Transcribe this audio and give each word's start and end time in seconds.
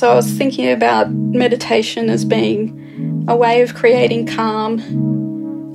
So 0.00 0.10
I 0.10 0.14
was 0.14 0.32
thinking 0.32 0.72
about 0.72 1.10
meditation 1.10 2.08
as 2.08 2.24
being 2.24 3.26
a 3.28 3.36
way 3.36 3.60
of 3.60 3.74
creating 3.74 4.28
calm 4.28 4.78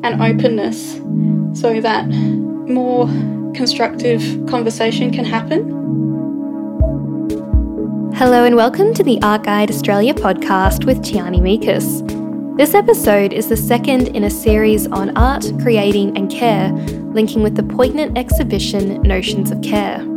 and 0.03 0.19
openness 0.19 0.93
so 1.53 1.79
that 1.79 2.07
more 2.07 3.05
constructive 3.53 4.23
conversation 4.47 5.11
can 5.11 5.25
happen. 5.25 5.61
Hello 8.15 8.43
and 8.43 8.55
welcome 8.55 8.95
to 8.95 9.03
the 9.03 9.21
Art 9.21 9.43
Guide 9.43 9.69
Australia 9.69 10.15
podcast 10.15 10.85
with 10.85 11.03
Tiarney 11.03 11.39
Miekus. 11.39 12.57
This 12.57 12.73
episode 12.73 13.31
is 13.31 13.47
the 13.47 13.57
second 13.57 14.07
in 14.07 14.23
a 14.23 14.31
series 14.31 14.87
on 14.87 15.15
art, 15.15 15.45
creating, 15.61 16.17
and 16.17 16.31
care, 16.31 16.71
linking 17.13 17.43
with 17.43 17.53
the 17.53 17.61
poignant 17.61 18.17
exhibition 18.17 19.03
Notions 19.03 19.51
of 19.51 19.61
Care. 19.61 20.14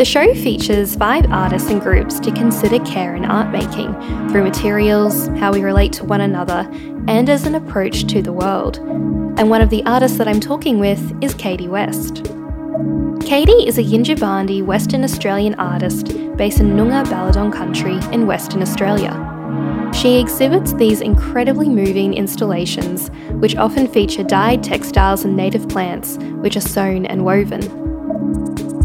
The 0.00 0.06
show 0.06 0.32
features 0.32 0.96
five 0.96 1.30
artists 1.30 1.68
and 1.68 1.78
groups 1.78 2.18
to 2.20 2.32
consider 2.32 2.82
care 2.86 3.14
in 3.14 3.26
art 3.26 3.50
making 3.52 3.92
through 4.30 4.44
materials, 4.44 5.26
how 5.38 5.52
we 5.52 5.60
relate 5.60 5.92
to 5.92 6.04
one 6.04 6.22
another, 6.22 6.66
and 7.06 7.28
as 7.28 7.44
an 7.44 7.54
approach 7.54 8.06
to 8.06 8.22
the 8.22 8.32
world. 8.32 8.78
And 8.78 9.50
one 9.50 9.60
of 9.60 9.68
the 9.68 9.84
artists 9.84 10.16
that 10.16 10.26
I'm 10.26 10.40
talking 10.40 10.78
with 10.78 11.22
is 11.22 11.34
Katie 11.34 11.68
West. 11.68 12.24
Katie 13.20 13.68
is 13.68 13.76
a 13.76 13.82
Yindjibarndi 13.82 14.64
Western 14.64 15.04
Australian 15.04 15.54
artist 15.56 16.06
based 16.34 16.60
in 16.60 16.70
Noongar 16.70 17.04
Ballardong 17.04 17.52
country 17.52 17.98
in 18.10 18.26
Western 18.26 18.62
Australia. 18.62 19.12
She 19.92 20.18
exhibits 20.18 20.72
these 20.72 21.02
incredibly 21.02 21.68
moving 21.68 22.14
installations, 22.14 23.10
which 23.32 23.54
often 23.56 23.86
feature 23.86 24.24
dyed 24.24 24.62
textiles 24.62 25.26
and 25.26 25.36
native 25.36 25.68
plants, 25.68 26.16
which 26.40 26.56
are 26.56 26.62
sewn 26.62 27.04
and 27.04 27.26
woven. 27.26 27.89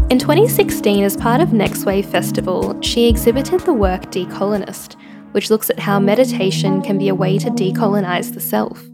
In 0.08 0.20
2016, 0.20 1.02
as 1.02 1.16
part 1.16 1.40
of 1.40 1.52
Next 1.52 1.84
Wave 1.84 2.06
Festival, 2.06 2.80
she 2.80 3.08
exhibited 3.08 3.62
the 3.62 3.72
work 3.72 4.02
Decolonist, 4.12 4.94
which 5.32 5.50
looks 5.50 5.68
at 5.68 5.80
how 5.80 5.98
meditation 5.98 6.80
can 6.80 6.96
be 6.96 7.08
a 7.08 7.14
way 7.14 7.38
to 7.38 7.50
decolonise 7.50 8.32
the 8.32 8.40
self. 8.40 8.84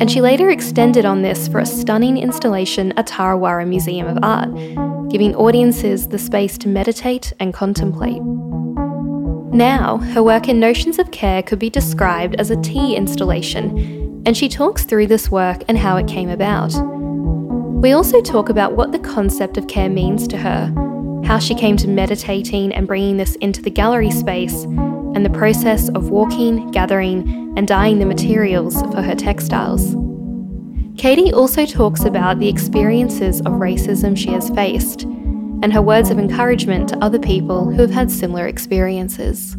And 0.00 0.10
she 0.10 0.22
later 0.22 0.48
extended 0.48 1.04
on 1.04 1.20
this 1.20 1.48
for 1.48 1.58
a 1.58 1.66
stunning 1.66 2.16
installation 2.16 2.92
at 2.92 3.06
TarraWarra 3.06 3.68
Museum 3.68 4.06
of 4.06 4.18
Art, 4.22 4.54
giving 5.10 5.36
audiences 5.36 6.08
the 6.08 6.18
space 6.18 6.56
to 6.58 6.68
meditate 6.68 7.34
and 7.38 7.52
contemplate. 7.52 8.22
Now, 9.52 9.98
her 9.98 10.22
work 10.22 10.48
in 10.48 10.58
Notions 10.58 10.98
of 10.98 11.10
Care 11.10 11.42
could 11.42 11.58
be 11.58 11.68
described 11.68 12.36
as 12.36 12.50
a 12.50 12.60
tea 12.62 12.96
installation, 12.96 14.22
and 14.24 14.34
she 14.34 14.48
talks 14.48 14.86
through 14.86 15.08
this 15.08 15.30
work 15.30 15.62
and 15.68 15.76
how 15.76 15.98
it 15.98 16.08
came 16.08 16.30
about. 16.30 16.74
We 17.82 17.92
also 17.92 18.22
talk 18.22 18.48
about 18.48 18.74
what 18.74 18.92
the 18.92 18.98
concept 18.98 19.58
of 19.58 19.68
care 19.68 19.90
means 19.90 20.26
to 20.28 20.38
her, 20.38 20.72
how 21.24 21.38
she 21.38 21.54
came 21.54 21.76
to 21.76 21.88
meditating 21.88 22.72
and 22.72 22.86
bringing 22.86 23.18
this 23.18 23.36
into 23.36 23.60
the 23.60 23.70
gallery 23.70 24.10
space, 24.10 24.64
and 24.64 25.24
the 25.24 25.30
process 25.30 25.88
of 25.90 26.08
walking, 26.08 26.70
gathering, 26.70 27.54
and 27.56 27.68
dyeing 27.68 27.98
the 27.98 28.06
materials 28.06 28.80
for 28.92 29.02
her 29.02 29.14
textiles. 29.14 29.94
Katie 30.96 31.32
also 31.32 31.66
talks 31.66 32.04
about 32.04 32.38
the 32.38 32.48
experiences 32.48 33.40
of 33.40 33.52
racism 33.52 34.16
she 34.16 34.30
has 34.30 34.48
faced 34.50 35.02
and 35.04 35.72
her 35.72 35.82
words 35.82 36.10
of 36.10 36.18
encouragement 36.18 36.88
to 36.88 36.98
other 37.04 37.18
people 37.18 37.70
who 37.70 37.82
have 37.82 37.90
had 37.90 38.10
similar 38.10 38.46
experiences. 38.46 39.54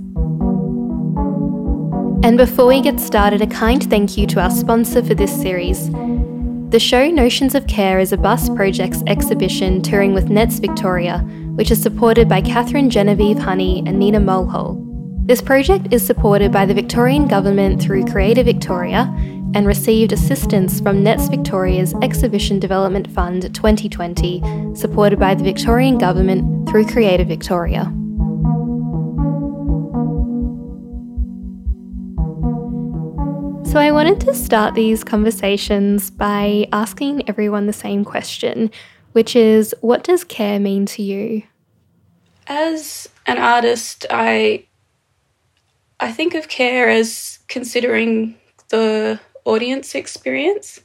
And 2.24 2.38
before 2.38 2.66
we 2.66 2.82
get 2.82 3.00
started, 3.00 3.42
a 3.42 3.48
kind 3.48 3.88
thank 3.90 4.18
you 4.18 4.26
to 4.28 4.42
our 4.42 4.52
sponsor 4.52 5.04
for 5.04 5.14
this 5.14 5.32
series, 5.42 5.90
the 6.78 6.82
show 6.82 7.10
Notions 7.10 7.56
of 7.56 7.66
Care 7.66 7.98
is 7.98 8.14
a 8.14 8.18
Bus 8.18 8.50
Projects 8.50 9.02
exhibition 9.08 9.82
touring 9.82 10.14
with 10.14 10.30
NETS 10.30 10.60
Victoria, 10.60 11.22
which 11.56 11.72
is 11.72 11.82
supported 11.82 12.30
by 12.30 12.40
Catherine 12.40 12.92
Genevieve 12.92 13.40
Honey 13.40 13.82
and 13.88 13.98
Nina 13.98 14.20
Mulhall. 14.20 14.78
This 15.26 15.42
project 15.42 15.92
is 15.92 16.06
supported 16.06 16.52
by 16.52 16.68
the 16.68 16.76
Victorian 16.76 17.28
Government 17.28 17.82
through 17.82 18.06
Creative 18.06 18.46
Victoria 18.46 19.12
and 19.56 19.66
received 19.66 20.12
assistance 20.12 20.80
from 20.80 21.02
NETS 21.02 21.30
Victoria's 21.30 21.96
Exhibition 22.04 22.60
Development 22.60 23.10
Fund 23.10 23.56
2020, 23.56 24.76
supported 24.76 25.18
by 25.18 25.34
the 25.34 25.44
Victorian 25.44 25.98
Government 25.98 26.70
through 26.70 26.86
Creative 26.86 27.28
Victoria. 27.28 27.92
So, 33.78 33.82
I 33.82 33.92
wanted 33.92 34.20
to 34.22 34.34
start 34.34 34.74
these 34.74 35.04
conversations 35.04 36.10
by 36.10 36.68
asking 36.74 37.30
everyone 37.30 37.68
the 37.68 37.74
same 37.74 38.04
question, 38.04 38.72
which 39.12 39.36
is 39.36 39.76
what 39.82 40.04
does 40.04 40.24
care 40.24 40.60
mean 40.60 40.88
to 40.88 41.04
you? 41.04 41.44
As 42.48 43.08
an 43.28 43.38
artist, 43.38 44.08
I 44.10 44.66
I 46.00 46.12
think 46.12 46.34
of 46.34 46.48
care 46.48 46.90
as 46.90 47.38
considering 47.50 48.34
the 48.70 49.20
audience 49.46 49.94
experience 49.94 50.80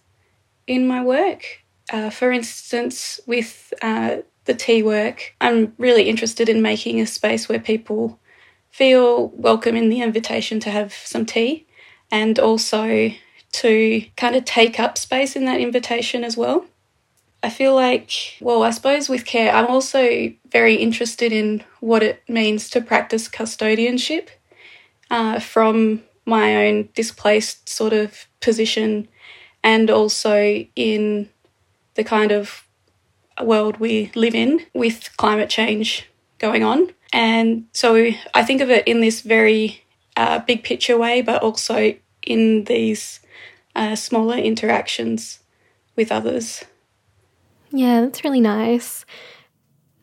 in 0.67 0.87
my 0.87 1.03
work. 1.03 1.47
Uh, 1.91 2.11
for 2.11 2.31
instance, 2.31 3.21
with 3.27 3.73
uh, 3.81 4.17
the 4.45 4.53
tea 4.53 4.83
work, 4.83 5.35
I'm 5.41 5.73
really 5.79 6.11
interested 6.11 6.47
in 6.47 6.61
making 6.61 7.01
a 7.01 7.07
space 7.07 7.49
where 7.49 7.59
people 7.59 8.21
feel 8.71 9.29
welcome 9.29 9.77
in 9.77 9.89
the 9.89 10.03
invitation 10.03 10.61
to 10.61 10.71
have 10.71 10.93
some 10.93 11.25
tea 11.25 11.67
and 12.13 12.39
also 12.39 13.11
to 13.53 14.05
kind 14.17 14.37
of 14.37 14.45
take 14.45 14.79
up 14.79 14.99
space 14.99 15.35
in 15.35 15.47
that 15.47 15.61
invitation 15.61 16.23
as 16.23 16.37
well. 16.37 16.67
I 17.43 17.51
feel 17.51 17.75
like, 17.75 18.37
well, 18.41 18.63
I 18.63 18.71
suppose 18.71 19.09
with 19.09 19.25
care, 19.25 19.53
I'm 19.53 19.67
also 19.67 20.33
very 20.49 20.77
interested 20.77 21.33
in 21.33 21.65
what 21.81 22.03
it 22.03 22.23
means 22.29 22.71
to 22.71 22.81
practice 22.81 23.29
custodianship 23.29 24.29
uh, 25.11 25.41
from 25.41 26.03
my 26.25 26.67
own 26.67 26.91
displaced 26.95 27.69
sort 27.69 27.93
of 27.93 28.27
position 28.41 29.09
and 29.65 29.91
also 29.91 30.65
in 30.77 31.29
the 31.95 32.05
kind 32.05 32.31
of 32.31 32.65
world 33.43 33.79
we 33.79 34.13
live 34.15 34.35
in 34.35 34.65
with 34.73 35.17
climate 35.17 35.51
change 35.51 36.09
going 36.39 36.63
on. 36.63 36.91
And 37.13 37.67
so 37.73 38.11
I 38.35 38.45
think 38.45 38.61
of 38.61 38.71
it 38.71 38.87
in 38.87 39.01
this 39.01 39.21
very 39.21 39.82
uh, 40.17 40.39
big 40.41 40.65
picture 40.65 40.99
way, 40.99 41.23
but 41.23 41.43
also 41.43 41.95
in 42.23 42.65
these 42.65 43.21
uh, 43.75 43.95
smaller 43.95 44.37
interactions 44.37 45.41
with 45.97 46.13
others. 46.13 46.65
Yeah, 47.71 48.03
that's 48.03 48.25
really 48.25 48.41
nice. 48.41 49.05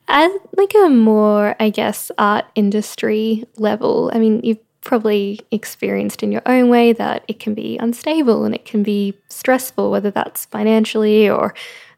At 0.07 0.31
like 0.57 0.73
a 0.73 0.89
more, 0.89 1.55
I 1.59 1.69
guess, 1.69 2.11
art 2.17 2.45
industry 2.55 3.45
level, 3.57 4.09
I 4.13 4.17
mean, 4.17 4.41
you've 4.43 4.59
probably 4.81 5.39
experienced 5.51 6.23
in 6.23 6.31
your 6.31 6.41
own 6.45 6.69
way 6.69 6.93
that 6.93 7.23
it 7.27 7.39
can 7.39 7.53
be 7.53 7.77
unstable 7.77 8.43
and 8.43 8.55
it 8.55 8.65
can 8.65 8.81
be 8.81 9.13
stressful, 9.27 9.91
whether 9.91 10.09
that's 10.09 10.45
financially 10.45 11.29
or 11.29 11.53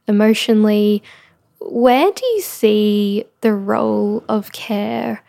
emotionally. 0.08 1.02
Where 1.60 2.12
do 2.12 2.26
you 2.26 2.42
see 2.42 3.26
the 3.42 3.54
role 3.54 4.26
of 4.28 4.52
care 4.52 5.24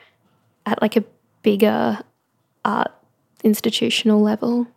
at 0.67 0.81
like 0.83 0.97
a 0.97 1.05
bigger 1.43 2.01
art 2.65 2.93
institutional 3.43 4.21
level? 4.21 4.69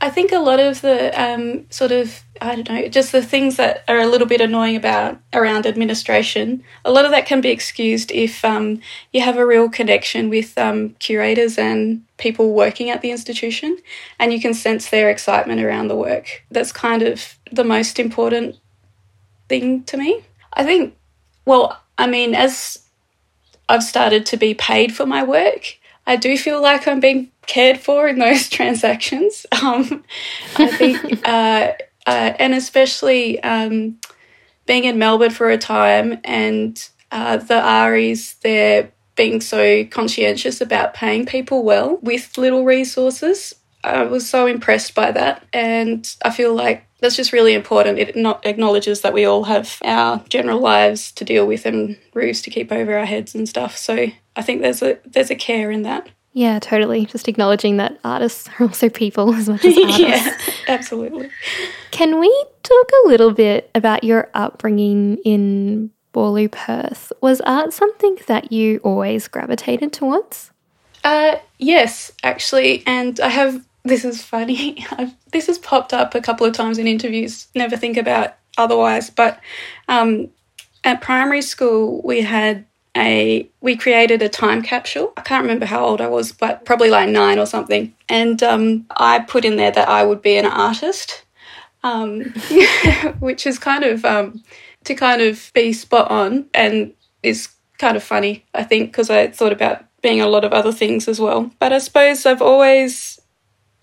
I 0.00 0.10
think 0.10 0.32
a 0.32 0.38
lot 0.38 0.60
of 0.60 0.82
the 0.82 1.10
um, 1.18 1.64
sort 1.70 1.90
of 1.90 2.22
I 2.40 2.56
don't 2.56 2.68
know, 2.68 2.88
just 2.88 3.12
the 3.12 3.22
things 3.22 3.56
that 3.56 3.84
are 3.88 4.00
a 4.00 4.06
little 4.06 4.26
bit 4.26 4.42
annoying 4.42 4.76
about 4.76 5.18
around 5.32 5.66
administration. 5.66 6.62
A 6.84 6.90
lot 6.90 7.06
of 7.06 7.10
that 7.12 7.24
can 7.24 7.40
be 7.40 7.48
excused 7.48 8.10
if 8.10 8.44
um, 8.44 8.80
you 9.14 9.22
have 9.22 9.38
a 9.38 9.46
real 9.46 9.70
connection 9.70 10.28
with 10.28 10.58
um, 10.58 10.90
curators 10.98 11.56
and 11.56 12.04
people 12.18 12.52
working 12.52 12.90
at 12.90 13.00
the 13.00 13.12
institution, 13.12 13.78
and 14.18 14.32
you 14.32 14.42
can 14.42 14.52
sense 14.52 14.90
their 14.90 15.08
excitement 15.08 15.62
around 15.62 15.88
the 15.88 15.96
work. 15.96 16.44
That's 16.50 16.72
kind 16.72 17.02
of 17.02 17.38
the 17.50 17.64
most 17.64 17.98
important 17.98 18.56
thing 19.48 19.84
to 19.84 19.96
me. 19.96 20.22
I 20.52 20.64
think. 20.64 20.96
Well, 21.46 21.80
I 21.96 22.06
mean, 22.06 22.34
as 22.34 22.84
I've 23.68 23.82
started 23.82 24.26
to 24.26 24.36
be 24.36 24.52
paid 24.52 24.94
for 24.94 25.06
my 25.06 25.22
work, 25.22 25.78
I 26.06 26.16
do 26.16 26.36
feel 26.36 26.60
like 26.60 26.86
I'm 26.86 27.00
being 27.00 27.30
cared 27.46 27.78
for 27.78 28.08
in 28.08 28.18
those 28.18 28.48
transactions. 28.50 29.46
Um, 29.62 30.04
I 30.56 30.66
think, 30.68 31.20
uh, 31.26 31.72
uh, 32.06 32.32
and 32.38 32.54
especially 32.54 33.42
um, 33.42 33.98
being 34.66 34.84
in 34.84 34.98
Melbourne 34.98 35.30
for 35.30 35.50
a 35.50 35.58
time 35.58 36.18
and 36.24 36.88
uh, 37.10 37.38
the 37.38 37.60
ARIs 37.60 38.34
there 38.42 38.90
being 39.16 39.40
so 39.40 39.84
conscientious 39.84 40.60
about 40.60 40.94
paying 40.94 41.24
people 41.24 41.62
well 41.62 41.98
with 42.02 42.36
little 42.36 42.64
resources. 42.64 43.54
I 43.84 44.02
was 44.04 44.28
so 44.28 44.46
impressed 44.46 44.94
by 44.94 45.12
that, 45.12 45.44
and 45.52 46.10
I 46.24 46.30
feel 46.30 46.54
like 46.54 46.86
that's 47.00 47.16
just 47.16 47.32
really 47.32 47.52
important. 47.54 47.98
It 47.98 48.16
not 48.16 48.44
acknowledges 48.46 49.02
that 49.02 49.12
we 49.12 49.24
all 49.26 49.44
have 49.44 49.78
our 49.84 50.24
general 50.28 50.58
lives 50.60 51.12
to 51.12 51.24
deal 51.24 51.46
with 51.46 51.66
and 51.66 51.98
roofs 52.14 52.40
to 52.42 52.50
keep 52.50 52.72
over 52.72 52.96
our 52.98 53.04
heads 53.04 53.34
and 53.34 53.48
stuff. 53.48 53.76
So 53.76 54.06
I 54.36 54.42
think 54.42 54.62
there's 54.62 54.82
a 54.82 54.98
there's 55.04 55.30
a 55.30 55.34
care 55.36 55.70
in 55.70 55.82
that. 55.82 56.08
Yeah, 56.32 56.58
totally. 56.58 57.06
Just 57.06 57.28
acknowledging 57.28 57.76
that 57.76 57.98
artists 58.04 58.48
are 58.58 58.66
also 58.66 58.88
people 58.88 59.32
as 59.34 59.48
much 59.48 59.64
as 59.64 59.76
artists. 59.78 60.00
yeah, 60.00 60.36
absolutely. 60.66 61.30
Can 61.92 62.18
we 62.18 62.46
talk 62.64 62.90
a 63.04 63.08
little 63.08 63.32
bit 63.32 63.70
about 63.74 64.02
your 64.02 64.30
upbringing 64.34 65.18
in 65.24 65.90
Boorloo, 66.12 66.50
Perth? 66.50 67.12
Was 67.20 67.40
art 67.42 67.72
something 67.72 68.18
that 68.26 68.50
you 68.50 68.80
always 68.82 69.28
gravitated 69.28 69.92
towards? 69.92 70.50
Uh, 71.04 71.36
yes, 71.58 72.10
actually, 72.24 72.82
and 72.86 73.20
I 73.20 73.28
have. 73.28 73.64
This 73.84 74.04
is 74.04 74.22
funny. 74.22 74.84
I've, 74.92 75.14
this 75.30 75.46
has 75.46 75.58
popped 75.58 75.92
up 75.92 76.14
a 76.14 76.20
couple 76.20 76.46
of 76.46 76.54
times 76.54 76.78
in 76.78 76.86
interviews. 76.86 77.48
Never 77.54 77.76
think 77.76 77.96
about 77.96 78.34
otherwise, 78.56 79.10
but 79.10 79.40
um, 79.88 80.28
at 80.84 81.00
primary 81.00 81.42
school 81.42 82.00
we 82.02 82.22
had 82.22 82.64
a 82.96 83.48
we 83.60 83.76
created 83.76 84.22
a 84.22 84.28
time 84.28 84.62
capsule. 84.62 85.12
I 85.16 85.22
can't 85.22 85.42
remember 85.42 85.66
how 85.66 85.84
old 85.84 86.00
I 86.00 86.06
was, 86.06 86.32
but 86.32 86.64
probably 86.64 86.90
like 86.90 87.08
nine 87.08 87.38
or 87.38 87.46
something. 87.46 87.92
And 88.08 88.42
um, 88.42 88.86
I 88.96 89.18
put 89.20 89.44
in 89.44 89.56
there 89.56 89.72
that 89.72 89.88
I 89.88 90.04
would 90.04 90.22
be 90.22 90.36
an 90.36 90.46
artist, 90.46 91.24
um, 91.82 92.22
which 93.18 93.46
is 93.46 93.58
kind 93.58 93.84
of 93.84 94.04
um, 94.04 94.42
to 94.84 94.94
kind 94.94 95.22
of 95.22 95.50
be 95.54 95.72
spot 95.72 96.10
on 96.10 96.46
and 96.54 96.92
is 97.22 97.48
kind 97.78 97.96
of 97.96 98.02
funny, 98.02 98.44
I 98.54 98.62
think, 98.62 98.92
because 98.92 99.10
I 99.10 99.26
thought 99.28 99.52
about 99.52 99.84
being 100.00 100.20
a 100.20 100.28
lot 100.28 100.44
of 100.44 100.52
other 100.52 100.72
things 100.72 101.08
as 101.08 101.18
well. 101.18 101.50
But 101.58 101.72
I 101.72 101.78
suppose 101.78 102.24
I've 102.26 102.42
always 102.42 103.20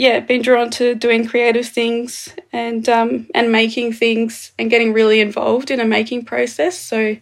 yeah, 0.01 0.19
been 0.19 0.41
drawn 0.41 0.71
to 0.71 0.95
doing 0.95 1.27
creative 1.27 1.67
things 1.67 2.33
and 2.51 2.89
um, 2.89 3.27
and 3.35 3.51
making 3.51 3.93
things 3.93 4.51
and 4.57 4.67
getting 4.67 4.93
really 4.93 5.19
involved 5.19 5.69
in 5.69 5.79
a 5.79 5.85
making 5.85 6.25
process. 6.25 6.75
So, 6.75 7.17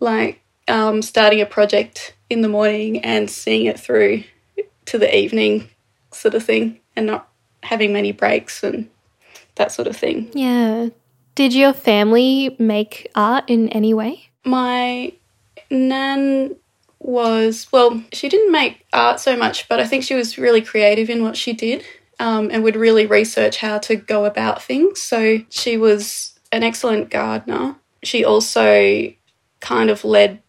like 0.00 0.40
um, 0.66 1.02
starting 1.02 1.40
a 1.40 1.46
project 1.46 2.16
in 2.28 2.40
the 2.40 2.48
morning 2.48 3.04
and 3.04 3.30
seeing 3.30 3.66
it 3.66 3.78
through 3.78 4.24
to 4.86 4.98
the 4.98 5.16
evening, 5.16 5.68
sort 6.10 6.34
of 6.34 6.42
thing, 6.42 6.80
and 6.96 7.06
not 7.06 7.28
having 7.62 7.92
many 7.92 8.10
breaks 8.10 8.64
and 8.64 8.90
that 9.54 9.70
sort 9.70 9.86
of 9.86 9.96
thing. 9.96 10.30
Yeah. 10.34 10.88
Did 11.36 11.54
your 11.54 11.72
family 11.72 12.56
make 12.58 13.08
art 13.14 13.44
in 13.46 13.68
any 13.68 13.94
way? 13.94 14.30
My 14.44 15.12
nan 15.70 16.56
was 17.04 17.66
well, 17.70 18.02
she 18.12 18.28
didn't 18.28 18.52
make 18.52 18.86
art 18.92 19.20
so 19.20 19.36
much, 19.36 19.68
but 19.68 19.78
I 19.78 19.86
think 19.86 20.04
she 20.04 20.14
was 20.14 20.38
really 20.38 20.62
creative 20.62 21.10
in 21.10 21.22
what 21.22 21.36
she 21.36 21.52
did 21.52 21.84
um, 22.18 22.50
and 22.50 22.64
would 22.64 22.76
really 22.76 23.06
research 23.06 23.58
how 23.58 23.78
to 23.80 23.96
go 23.96 24.24
about 24.24 24.62
things. 24.62 25.00
So 25.00 25.40
she 25.50 25.76
was 25.76 26.38
an 26.50 26.62
excellent 26.62 27.10
gardener. 27.10 27.76
She 28.02 28.24
also 28.24 29.12
kind 29.60 29.90
of 29.90 30.04
led 30.04 30.42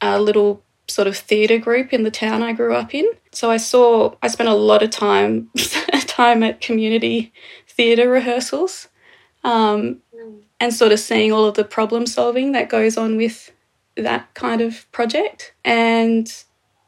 a 0.00 0.20
little 0.20 0.62
sort 0.86 1.08
of 1.08 1.16
theatre 1.16 1.58
group 1.58 1.92
in 1.92 2.02
the 2.02 2.10
town 2.10 2.42
I 2.42 2.52
grew 2.52 2.74
up 2.74 2.94
in. 2.94 3.06
So 3.32 3.50
I 3.50 3.58
saw, 3.58 4.14
I 4.22 4.28
spent 4.28 4.48
a 4.48 4.54
lot 4.54 4.82
of 4.82 4.90
time 4.90 5.50
time 6.18 6.42
at 6.42 6.60
community 6.60 7.32
theatre 7.66 8.08
rehearsals 8.08 8.88
um, 9.44 10.00
and 10.58 10.72
sort 10.74 10.92
of 10.92 10.98
seeing 10.98 11.32
all 11.32 11.44
of 11.44 11.54
the 11.54 11.64
problem 11.64 12.06
solving 12.06 12.52
that 12.52 12.68
goes 12.68 12.96
on 12.96 13.16
with 13.16 13.52
that 14.02 14.34
kind 14.34 14.60
of 14.60 14.90
project. 14.92 15.52
And 15.64 16.32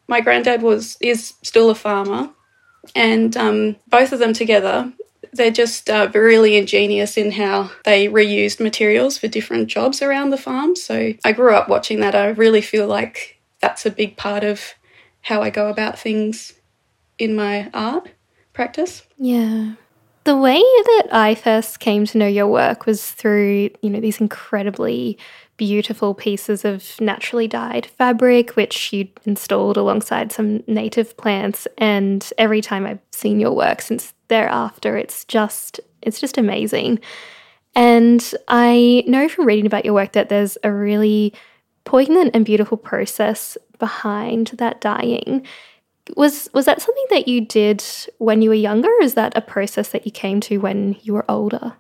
my 0.08 0.20
granddad 0.20 0.62
was 0.62 0.96
is 1.00 1.34
still 1.42 1.70
a 1.70 1.74
farmer, 1.74 2.30
and 2.94 3.36
um, 3.36 3.76
both 3.88 4.12
of 4.12 4.18
them 4.18 4.32
together, 4.32 4.92
they're 5.32 5.50
just 5.50 5.88
uh, 5.88 6.10
really 6.14 6.56
ingenious 6.56 7.16
in 7.16 7.32
how 7.32 7.70
they 7.84 8.08
reused 8.08 8.60
materials 8.60 9.18
for 9.18 9.28
different 9.28 9.68
jobs 9.68 10.02
around 10.02 10.30
the 10.30 10.36
farm. 10.36 10.74
So 10.76 11.12
I 11.24 11.32
grew 11.32 11.54
up 11.54 11.68
watching 11.68 12.00
that. 12.00 12.14
I 12.14 12.28
really 12.28 12.60
feel 12.60 12.86
like 12.86 13.40
that's 13.60 13.86
a 13.86 13.90
big 13.90 14.16
part 14.16 14.42
of 14.42 14.74
how 15.22 15.42
I 15.42 15.50
go 15.50 15.68
about 15.68 15.98
things 15.98 16.54
in 17.18 17.36
my 17.36 17.70
art 17.72 18.10
practice. 18.52 19.02
Yeah. 19.18 19.74
The 20.24 20.36
way 20.36 20.58
that 20.58 21.08
I 21.12 21.34
first 21.34 21.80
came 21.80 22.06
to 22.06 22.18
know 22.18 22.26
your 22.26 22.46
work 22.46 22.86
was 22.86 23.10
through, 23.10 23.70
you 23.82 23.90
know, 23.90 24.00
these 24.00 24.20
incredibly 24.20 25.18
beautiful 25.60 26.14
pieces 26.14 26.64
of 26.64 26.98
naturally 27.02 27.46
dyed 27.46 27.84
fabric, 27.84 28.56
which 28.56 28.94
you 28.94 29.06
installed 29.26 29.76
alongside 29.76 30.32
some 30.32 30.64
native 30.66 31.14
plants. 31.18 31.68
And 31.76 32.26
every 32.38 32.62
time 32.62 32.86
I've 32.86 32.98
seen 33.12 33.38
your 33.38 33.52
work 33.52 33.82
since 33.82 34.14
thereafter, 34.28 34.96
it's 34.96 35.26
just 35.26 35.78
it's 36.00 36.18
just 36.18 36.38
amazing. 36.38 36.98
And 37.74 38.34
I 38.48 39.04
know 39.06 39.28
from 39.28 39.44
reading 39.44 39.66
about 39.66 39.84
your 39.84 39.92
work 39.92 40.12
that 40.12 40.30
there's 40.30 40.56
a 40.64 40.72
really 40.72 41.34
poignant 41.84 42.30
and 42.32 42.42
beautiful 42.42 42.78
process 42.78 43.58
behind 43.78 44.52
that 44.56 44.80
dyeing. 44.80 45.46
Was 46.16 46.48
was 46.54 46.64
that 46.64 46.80
something 46.80 47.06
that 47.10 47.28
you 47.28 47.42
did 47.42 47.84
when 48.16 48.40
you 48.40 48.48
were 48.48 48.54
younger, 48.54 48.88
or 48.88 49.02
is 49.02 49.12
that 49.12 49.36
a 49.36 49.42
process 49.42 49.90
that 49.90 50.06
you 50.06 50.10
came 50.10 50.40
to 50.40 50.56
when 50.56 50.96
you 51.02 51.12
were 51.12 51.30
older? 51.30 51.74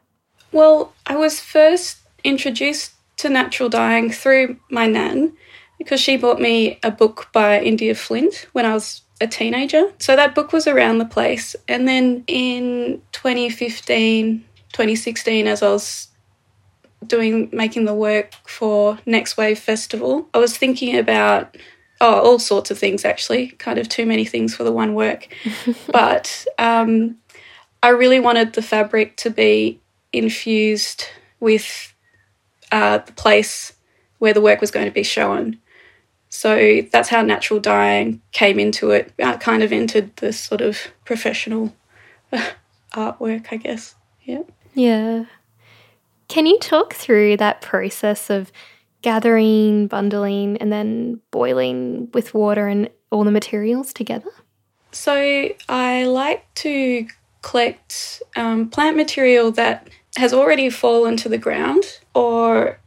Well, 0.52 0.92
I 1.06 1.16
was 1.16 1.40
first 1.40 2.00
introduced 2.24 2.92
to 3.20 3.28
natural 3.28 3.68
dyeing 3.68 4.10
through 4.10 4.56
my 4.70 4.86
nan 4.86 5.32
because 5.78 6.00
she 6.00 6.16
bought 6.16 6.40
me 6.40 6.78
a 6.82 6.90
book 6.90 7.28
by 7.32 7.60
India 7.60 7.94
Flint 7.94 8.46
when 8.52 8.66
I 8.66 8.74
was 8.74 9.02
a 9.20 9.26
teenager. 9.26 9.92
So 9.98 10.16
that 10.16 10.34
book 10.34 10.52
was 10.52 10.66
around 10.66 10.98
the 10.98 11.04
place. 11.04 11.54
And 11.68 11.86
then 11.86 12.24
in 12.26 13.02
2015, 13.12 14.44
2016, 14.72 15.46
as 15.46 15.62
I 15.62 15.68
was 15.68 16.08
doing 17.06 17.48
making 17.52 17.84
the 17.84 17.94
work 17.94 18.32
for 18.46 18.98
Next 19.06 19.36
Wave 19.36 19.58
Festival, 19.58 20.28
I 20.34 20.38
was 20.38 20.56
thinking 20.56 20.96
about 20.96 21.56
oh 22.00 22.20
all 22.20 22.38
sorts 22.38 22.70
of 22.70 22.78
things 22.78 23.04
actually, 23.04 23.48
kind 23.52 23.78
of 23.78 23.88
too 23.88 24.06
many 24.06 24.24
things 24.24 24.54
for 24.54 24.64
the 24.64 24.72
one 24.72 24.94
work. 24.94 25.28
but 25.92 26.46
um, 26.58 27.16
I 27.82 27.88
really 27.88 28.20
wanted 28.20 28.54
the 28.54 28.62
fabric 28.62 29.16
to 29.18 29.30
be 29.30 29.80
infused 30.12 31.04
with 31.40 31.94
uh, 32.70 32.98
the 32.98 33.12
place 33.12 33.72
where 34.18 34.34
the 34.34 34.40
work 34.40 34.60
was 34.60 34.70
going 34.70 34.86
to 34.86 34.92
be 34.92 35.02
shown. 35.02 35.58
So 36.28 36.82
that's 36.92 37.08
how 37.08 37.22
natural 37.22 37.58
dyeing 37.58 38.22
came 38.32 38.60
into 38.60 38.90
it, 38.90 39.12
uh, 39.20 39.36
kind 39.38 39.62
of 39.62 39.72
entered 39.72 40.14
the 40.16 40.32
sort 40.32 40.60
of 40.60 40.78
professional 41.04 41.74
uh, 42.32 42.50
artwork, 42.92 43.46
I 43.50 43.56
guess. 43.56 43.96
Yeah. 44.22 44.42
Yeah. 44.74 45.24
Can 46.28 46.46
you 46.46 46.58
talk 46.60 46.94
through 46.94 47.38
that 47.38 47.60
process 47.60 48.30
of 48.30 48.52
gathering, 49.02 49.88
bundling, 49.88 50.56
and 50.58 50.70
then 50.72 51.20
boiling 51.32 52.08
with 52.12 52.34
water 52.34 52.68
and 52.68 52.88
all 53.10 53.24
the 53.24 53.32
materials 53.32 53.92
together? 53.92 54.30
So 54.92 55.48
I 55.68 56.04
like 56.04 56.52
to 56.56 57.06
collect 57.42 58.22
um, 58.36 58.68
plant 58.68 58.96
material 58.96 59.50
that 59.52 59.88
has 60.16 60.32
already 60.32 60.70
fallen 60.70 61.16
to 61.18 61.28
the 61.28 61.38
ground, 61.38 61.84
or 62.14 62.78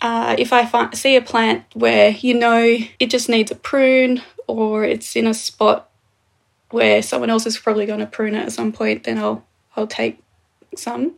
uh, 0.00 0.34
if 0.38 0.52
I 0.52 0.64
find, 0.66 0.96
see 0.96 1.16
a 1.16 1.22
plant 1.22 1.64
where 1.74 2.10
you 2.10 2.34
know 2.34 2.78
it 2.98 3.10
just 3.10 3.28
needs 3.28 3.50
a 3.50 3.54
prune, 3.54 4.22
or 4.46 4.84
it's 4.84 5.14
in 5.16 5.26
a 5.26 5.34
spot 5.34 5.90
where 6.70 7.02
someone 7.02 7.30
else 7.30 7.46
is 7.46 7.58
probably 7.58 7.86
going 7.86 8.00
to 8.00 8.06
prune 8.06 8.34
it 8.34 8.44
at 8.44 8.52
some 8.52 8.72
point, 8.72 9.04
then 9.04 9.18
I'll 9.18 9.44
I'll 9.76 9.86
take 9.86 10.22
some. 10.76 11.12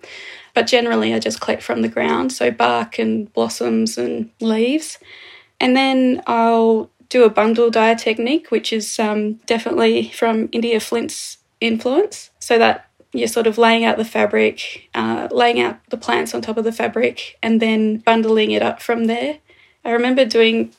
But 0.55 0.67
generally, 0.67 1.15
I 1.15 1.19
just 1.19 1.41
collect 1.41 1.63
from 1.63 1.83
the 1.83 1.89
ground, 1.89 2.33
so 2.33 2.51
bark 2.51 2.99
and 2.99 3.33
blossoms 3.33 3.97
and 3.97 4.31
leaves, 4.41 4.99
and 5.61 5.77
then 5.77 6.23
I'll 6.27 6.91
do 7.09 7.25
a 7.25 7.31
bundle 7.31 7.71
dye 7.71 7.95
technique, 7.95 8.51
which 8.51 8.73
is 8.73 8.99
um, 8.99 9.35
definitely 9.47 10.11
from 10.11 10.49
India 10.51 10.81
Flint's 10.81 11.39
influence. 11.61 12.31
So 12.39 12.59
that 12.59 12.89
you're 13.13 13.29
sort 13.29 13.47
of 13.47 13.59
laying 13.59 13.85
out 13.85 13.99
the 13.99 14.05
fabric, 14.05 14.89
uh, 14.95 15.29
laying 15.31 15.61
out 15.61 15.79
the 15.91 15.97
plants 15.97 16.35
on 16.35 16.43
top 16.43 16.57
of 16.57 16.65
the 16.65 16.73
fabric, 16.73 17.39
and 17.43 17.61
then 17.61 17.99
bundling 17.99 18.51
it 18.51 18.63
up 18.63 18.81
from 18.81 19.05
there. 19.05 19.39
I 19.85 19.91
remember 19.91 20.25
doing 20.25 20.73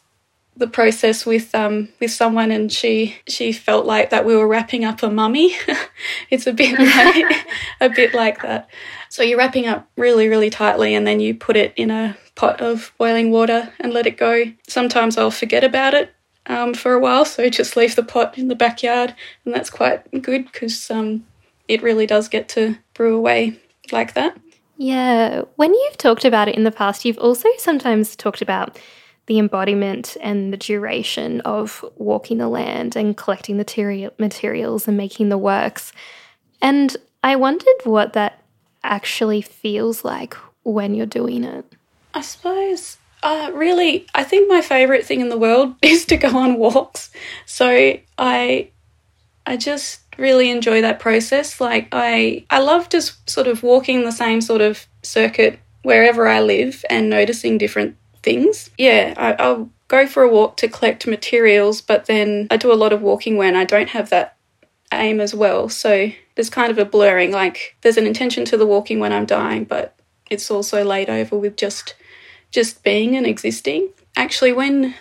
the 0.55 0.67
process 0.67 1.25
with 1.25 1.53
um, 1.53 1.89
with 1.99 2.11
someone, 2.11 2.51
and 2.51 2.71
she 2.71 3.15
she 3.27 3.51
felt 3.51 3.85
like 3.85 4.09
that 4.09 4.25
we 4.25 4.35
were 4.35 4.47
wrapping 4.47 4.83
up 4.85 5.03
a 5.03 5.09
mummy. 5.09 5.55
it's 6.29 6.47
a 6.47 6.53
bit 6.53 6.77
like, 6.79 7.47
a 7.81 7.89
bit 7.89 8.13
like 8.13 8.41
that. 8.41 8.69
So 9.09 9.21
you're 9.21 9.37
wrapping 9.37 9.67
up 9.67 9.87
really 9.95 10.27
really 10.27 10.49
tightly, 10.49 10.95
and 10.95 11.05
then 11.05 11.19
you 11.19 11.35
put 11.35 11.55
it 11.55 11.73
in 11.75 11.91
a 11.91 12.17
pot 12.35 12.61
of 12.61 12.93
boiling 12.97 13.31
water 13.31 13.71
and 13.79 13.93
let 13.93 14.07
it 14.07 14.17
go. 14.17 14.45
Sometimes 14.67 15.17
I'll 15.17 15.31
forget 15.31 15.63
about 15.63 15.93
it 15.93 16.13
um, 16.47 16.73
for 16.73 16.93
a 16.93 16.99
while, 16.99 17.25
so 17.25 17.47
just 17.49 17.77
leave 17.77 17.95
the 17.95 18.03
pot 18.03 18.37
in 18.37 18.47
the 18.47 18.55
backyard, 18.55 19.15
and 19.45 19.53
that's 19.53 19.69
quite 19.69 20.09
good 20.21 20.51
because 20.51 20.89
um, 20.89 21.25
it 21.67 21.81
really 21.81 22.05
does 22.05 22.27
get 22.27 22.49
to 22.49 22.77
brew 22.93 23.15
away 23.15 23.59
like 23.91 24.13
that. 24.13 24.37
Yeah. 24.77 25.43
When 25.55 25.73
you've 25.73 25.97
talked 25.97 26.25
about 26.25 26.47
it 26.47 26.55
in 26.55 26.63
the 26.63 26.71
past, 26.71 27.05
you've 27.05 27.17
also 27.17 27.47
sometimes 27.57 28.15
talked 28.15 28.41
about 28.41 28.79
the 29.27 29.39
embodiment 29.39 30.17
and 30.21 30.51
the 30.51 30.57
duration 30.57 31.39
of 31.41 31.85
walking 31.95 32.39
the 32.39 32.49
land 32.49 32.95
and 32.95 33.15
collecting 33.15 33.57
the 33.57 34.11
materials 34.17 34.87
and 34.87 34.97
making 34.97 35.29
the 35.29 35.37
works. 35.37 35.93
And 36.61 36.95
I 37.23 37.37
wondered 37.37 37.85
what 37.85 38.13
that 38.13 38.43
actually 38.83 39.41
feels 39.41 40.03
like 40.03 40.35
when 40.63 40.93
you're 40.93 41.05
doing 41.05 41.43
it. 41.45 41.65
I 42.13 42.21
suppose, 42.21 42.97
uh, 43.21 43.51
really, 43.53 44.05
I 44.13 44.23
think 44.23 44.49
my 44.49 44.61
favourite 44.61 45.05
thing 45.05 45.21
in 45.21 45.29
the 45.29 45.37
world 45.37 45.75
is 45.81 46.05
to 46.05 46.17
go 46.17 46.37
on 46.37 46.57
walks. 46.57 47.09
So 47.45 47.97
I, 48.17 48.69
I 49.45 49.57
just 49.57 50.01
really 50.17 50.49
enjoy 50.49 50.81
that 50.81 50.99
process. 50.99 51.59
Like 51.59 51.87
I 51.91 52.45
I 52.49 52.59
love 52.59 52.89
just 52.89 53.29
sort 53.29 53.47
of 53.47 53.63
walking 53.63 54.03
the 54.03 54.11
same 54.11 54.41
sort 54.41 54.61
of 54.61 54.85
circuit 55.01 55.59
wherever 55.83 56.27
I 56.27 56.41
live 56.41 56.83
and 56.89 57.09
noticing 57.09 57.57
different 57.57 57.95
things. 58.21 58.69
Yeah, 58.77 59.13
I, 59.17 59.51
will 59.51 59.69
go 59.87 60.07
for 60.07 60.23
a 60.23 60.29
walk 60.29 60.57
to 60.57 60.67
collect 60.67 61.05
materials, 61.05 61.81
but 61.81 62.05
then 62.05 62.47
I 62.49 62.57
do 62.57 62.71
a 62.71 62.75
lot 62.75 62.93
of 62.93 63.01
walking 63.01 63.37
when 63.37 63.55
I 63.55 63.65
don't 63.65 63.89
have 63.89 64.09
that 64.09 64.37
aim 64.91 65.19
as 65.19 65.35
well. 65.35 65.69
So 65.69 66.11
there's 66.35 66.49
kind 66.49 66.71
of 66.71 66.77
a 66.77 66.85
blurring, 66.85 67.31
like 67.31 67.75
there's 67.81 67.97
an 67.97 68.07
intention 68.07 68.45
to 68.45 68.57
the 68.57 68.65
walking 68.65 68.99
when 68.99 69.13
I'm 69.13 69.25
dyeing, 69.25 69.65
but 69.65 69.95
it's 70.29 70.49
also 70.49 70.83
laid 70.83 71.09
over 71.09 71.37
with 71.37 71.57
just 71.57 71.95
just 72.51 72.83
being 72.83 73.15
and 73.15 73.25
existing. 73.25 73.89
Actually, 74.15 74.53
when 74.53 74.95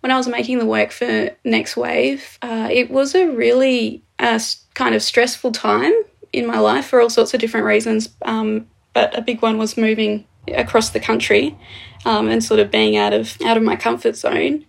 when 0.00 0.10
I 0.10 0.16
was 0.16 0.28
making 0.28 0.58
the 0.58 0.66
work 0.66 0.92
for 0.92 1.30
Next 1.44 1.76
Wave, 1.76 2.38
uh, 2.42 2.68
it 2.70 2.90
was 2.90 3.14
a 3.14 3.28
really 3.28 4.02
uh, 4.22 4.38
kind 4.74 4.94
of 4.94 5.02
stressful 5.02 5.52
time 5.52 5.92
in 6.32 6.46
my 6.46 6.58
life 6.58 6.86
for 6.86 7.00
all 7.00 7.10
sorts 7.10 7.34
of 7.34 7.40
different 7.40 7.66
reasons. 7.66 8.08
Um, 8.22 8.68
but 8.94 9.16
a 9.16 9.20
big 9.20 9.42
one 9.42 9.58
was 9.58 9.76
moving 9.76 10.24
across 10.48 10.90
the 10.90 11.00
country 11.00 11.56
um, 12.04 12.28
and 12.28 12.42
sort 12.42 12.60
of 12.60 12.70
being 12.70 12.96
out 12.96 13.12
of 13.12 13.40
out 13.42 13.56
of 13.56 13.62
my 13.62 13.76
comfort 13.76 14.16
zone. 14.16 14.64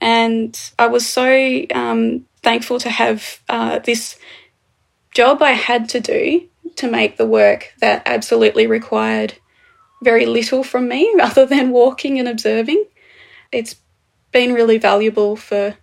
And 0.00 0.58
I 0.78 0.86
was 0.86 1.06
so 1.06 1.64
um, 1.74 2.26
thankful 2.42 2.78
to 2.80 2.90
have 2.90 3.40
uh, 3.48 3.78
this 3.80 4.18
job 5.12 5.42
I 5.42 5.52
had 5.52 5.88
to 5.90 6.00
do 6.00 6.48
to 6.76 6.90
make 6.90 7.16
the 7.16 7.26
work 7.26 7.72
that 7.80 8.02
absolutely 8.06 8.66
required 8.66 9.34
very 10.02 10.26
little 10.26 10.62
from 10.64 10.88
me 10.88 11.14
other 11.22 11.46
than 11.46 11.70
walking 11.70 12.18
and 12.18 12.28
observing. 12.28 12.84
It's 13.52 13.76
been 14.32 14.52
really 14.52 14.78
valuable 14.78 15.36
for 15.36 15.76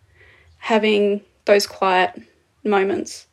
having 0.58 1.22
those 1.46 1.66
quiet 1.66 2.22
moments. 2.64 3.28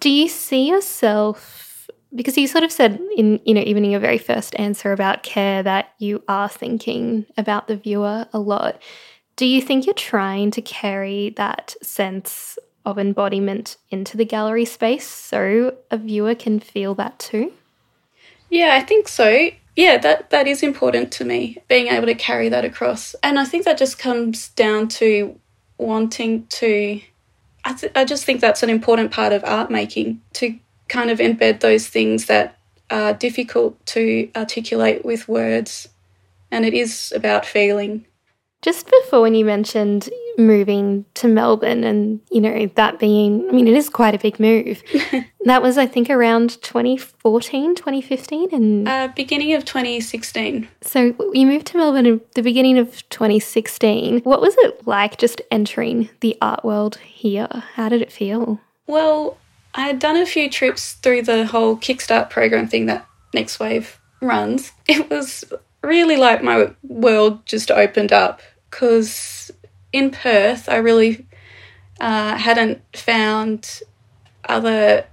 Do 0.00 0.10
you 0.10 0.28
see 0.28 0.68
yourself 0.68 1.88
because 2.14 2.36
you 2.36 2.46
sort 2.46 2.64
of 2.64 2.72
said 2.72 3.00
in 3.16 3.40
you 3.44 3.54
know 3.54 3.62
even 3.64 3.84
in 3.84 3.90
your 3.90 4.00
very 4.00 4.18
first 4.18 4.54
answer 4.58 4.92
about 4.92 5.22
care 5.22 5.62
that 5.62 5.92
you 5.98 6.22
are 6.28 6.48
thinking 6.48 7.26
about 7.36 7.68
the 7.68 7.76
viewer 7.76 8.26
a 8.32 8.38
lot. 8.38 8.80
Do 9.36 9.46
you 9.46 9.62
think 9.62 9.86
you're 9.86 9.94
trying 9.94 10.50
to 10.52 10.62
carry 10.62 11.30
that 11.36 11.74
sense 11.82 12.58
of 12.84 12.98
embodiment 12.98 13.76
into 13.90 14.16
the 14.16 14.24
gallery 14.24 14.66
space 14.66 15.06
so 15.06 15.76
a 15.90 15.96
viewer 15.96 16.34
can 16.34 16.60
feel 16.60 16.94
that 16.96 17.18
too? 17.18 17.52
Yeah, 18.50 18.74
I 18.74 18.80
think 18.80 19.08
so 19.08 19.50
yeah, 19.76 19.96
that 19.98 20.30
that 20.30 20.46
is 20.46 20.62
important 20.62 21.12
to 21.12 21.24
me, 21.24 21.56
being 21.68 21.88
able 21.88 22.06
to 22.06 22.14
carry 22.14 22.48
that 22.50 22.64
across. 22.64 23.14
And 23.22 23.38
I 23.38 23.44
think 23.44 23.64
that 23.64 23.78
just 23.78 23.98
comes 23.98 24.50
down 24.50 24.88
to 24.88 25.38
wanting 25.78 26.46
to 26.46 27.00
I, 27.64 27.74
th- 27.74 27.92
I 27.94 28.04
just 28.04 28.24
think 28.24 28.40
that's 28.40 28.62
an 28.62 28.70
important 28.70 29.12
part 29.12 29.32
of 29.32 29.44
art 29.44 29.70
making 29.70 30.20
to 30.34 30.58
kind 30.88 31.10
of 31.10 31.18
embed 31.18 31.60
those 31.60 31.86
things 31.86 32.26
that 32.26 32.58
are 32.90 33.14
difficult 33.14 33.84
to 33.86 34.30
articulate 34.36 35.04
with 35.04 35.28
words. 35.28 35.88
And 36.50 36.64
it 36.64 36.74
is 36.74 37.12
about 37.14 37.46
feeling. 37.46 38.06
Just 38.62 38.88
before 38.88 39.22
when 39.22 39.34
you 39.34 39.44
mentioned 39.44 40.08
moving 40.38 41.04
to 41.14 41.26
Melbourne 41.26 41.82
and, 41.82 42.20
you 42.30 42.40
know, 42.40 42.70
that 42.76 43.00
being, 43.00 43.46
I 43.48 43.52
mean, 43.52 43.66
it 43.66 43.74
is 43.74 43.88
quite 43.88 44.14
a 44.14 44.18
big 44.18 44.38
move. 44.38 44.82
that 45.44 45.62
was, 45.62 45.76
I 45.76 45.86
think, 45.86 46.08
around 46.08 46.62
2014, 46.62 47.74
2015? 47.74 48.54
And 48.54 48.88
uh, 48.88 49.08
beginning 49.16 49.52
of 49.54 49.64
2016. 49.64 50.68
So 50.80 51.14
you 51.32 51.46
moved 51.46 51.66
to 51.68 51.76
Melbourne 51.76 52.06
at 52.06 52.34
the 52.34 52.42
beginning 52.42 52.78
of 52.78 53.08
2016. 53.08 54.20
What 54.20 54.40
was 54.40 54.54
it 54.58 54.86
like 54.86 55.18
just 55.18 55.42
entering 55.50 56.08
the 56.20 56.38
art 56.40 56.64
world 56.64 56.96
here? 56.98 57.48
How 57.74 57.88
did 57.88 58.00
it 58.00 58.12
feel? 58.12 58.60
Well, 58.86 59.38
I 59.74 59.82
had 59.82 59.98
done 59.98 60.16
a 60.16 60.26
few 60.26 60.48
trips 60.48 60.92
through 60.94 61.22
the 61.22 61.46
whole 61.46 61.76
Kickstart 61.76 62.30
program 62.30 62.68
thing 62.68 62.86
that 62.86 63.06
Next 63.34 63.58
Wave 63.58 63.98
runs. 64.20 64.72
It 64.86 65.10
was 65.10 65.44
really 65.82 66.16
like 66.16 66.44
my 66.44 66.70
world 66.84 67.44
just 67.44 67.70
opened 67.70 68.12
up 68.12 68.40
because 68.72 69.52
in 69.92 70.10
Perth, 70.10 70.68
I 70.68 70.78
really 70.78 71.26
uh, 72.00 72.36
hadn't 72.36 72.80
found 72.96 73.82
other 74.48 75.06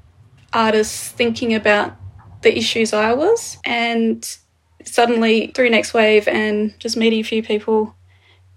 artists 0.53 1.09
thinking 1.09 1.53
about 1.53 1.95
the 2.41 2.57
issues 2.57 2.93
I 2.93 3.13
was. 3.13 3.57
And 3.65 4.25
suddenly, 4.85 5.47
through 5.47 5.69
Next 5.69 5.93
Wave 5.93 6.27
and 6.27 6.73
just 6.79 6.95
meeting 6.95 7.19
a 7.19 7.23
few 7.23 7.43
people 7.43 7.93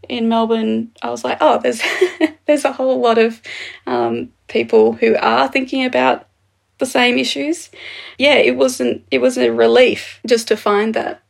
in 0.08 0.28
Melbourne, 0.28 0.92
I 1.02 1.10
was 1.10 1.24
like, 1.24 1.38
oh, 1.40 1.58
there's 1.58 1.82
there's 2.46 2.64
a 2.64 2.72
whole 2.72 3.00
lot 3.00 3.18
of 3.18 3.42
um, 3.86 4.32
people 4.46 4.92
who 4.92 5.16
are 5.16 5.48
thinking 5.48 5.84
about 5.84 6.28
the 6.78 6.86
same 6.86 7.18
issues. 7.18 7.70
Yeah, 8.18 8.34
it 8.34 8.56
wasn't. 8.56 9.04
It 9.10 9.18
was 9.18 9.36
a 9.36 9.50
relief 9.50 10.20
just 10.26 10.48
to 10.48 10.56
find 10.56 10.94
that. 10.94 11.21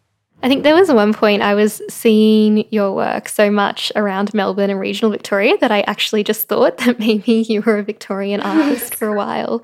I 0.43 0.49
think 0.49 0.65
there 0.65 0.75
was 0.75 0.91
one 0.91 1.15
point 1.15 1.41
I 1.41 1.55
was 1.55 1.81
seeing 1.89 2.67
your 2.71 2.93
work 2.93 3.29
so 3.29 3.51
much 3.51 3.93
around 3.95 4.35
Melbourne 4.35 4.71
and 4.71 4.81
regional 4.81 5.13
Victoria 5.13 5.57
that 5.59 5.71
I 5.71 5.83
actually 5.83 6.25
just 6.25 6.49
thought 6.49 6.79
that 6.85 6.99
maybe 6.99 7.33
you 7.49 7.63
were 7.63 7.79
a 7.79 7.85
Victorian 7.85 8.41
artist 8.43 8.95
for 8.95 9.09
a 9.09 9.17
while. 9.17 9.63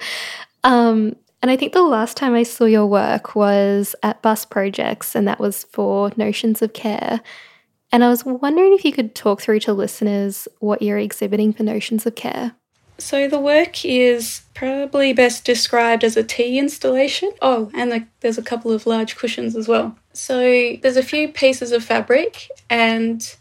Um, 0.63 1.17
and 1.43 1.51
I 1.51 1.57
think 1.57 1.73
the 1.73 1.83
last 1.83 2.17
time 2.17 2.35
I 2.35 2.43
saw 2.43 2.65
your 2.65 2.87
work 2.87 3.35
was 3.35 3.95
at 4.03 4.23
Bus 4.23 4.45
Projects, 4.45 5.15
and 5.15 5.27
that 5.29 5.39
was 5.39 5.65
for 5.65 6.11
Notions 6.17 6.63
of 6.63 6.73
Care. 6.73 7.21
And 7.91 8.05
I 8.05 8.09
was 8.09 8.25
wondering 8.25 8.75
if 8.75 8.85
you 8.85 8.93
could 8.93 9.15
talk 9.15 9.41
through 9.41 9.61
to 9.61 9.73
listeners 9.73 10.47
what 10.59 10.83
you're 10.83 10.99
exhibiting 10.99 11.53
for 11.53 11.63
Notions 11.63 12.07
of 12.07 12.15
Care. 12.15 12.55
So 12.99 13.28
the 13.28 13.38
work 13.38 13.85
is 13.85 14.43
probably 14.55 15.12
best 15.12 15.45
described 15.45 16.02
as 16.02 16.17
a 16.17 16.25
tea 16.25 16.59
installation. 16.59 17.31
Oh, 17.40 17.71
and 17.73 17.93
the, 17.93 18.07
there's 18.21 18.38
a 18.38 18.43
couple 18.43 18.73
of 18.73 18.87
large 18.87 19.17
cushions 19.17 19.55
as 19.55 19.69
well. 19.69 19.97
So 20.12 20.40
there's 20.83 20.97
a 20.97 21.02
few 21.02 21.28
pieces 21.28 21.71
of 21.71 21.85
fabric, 21.85 22.49
and 22.69 23.37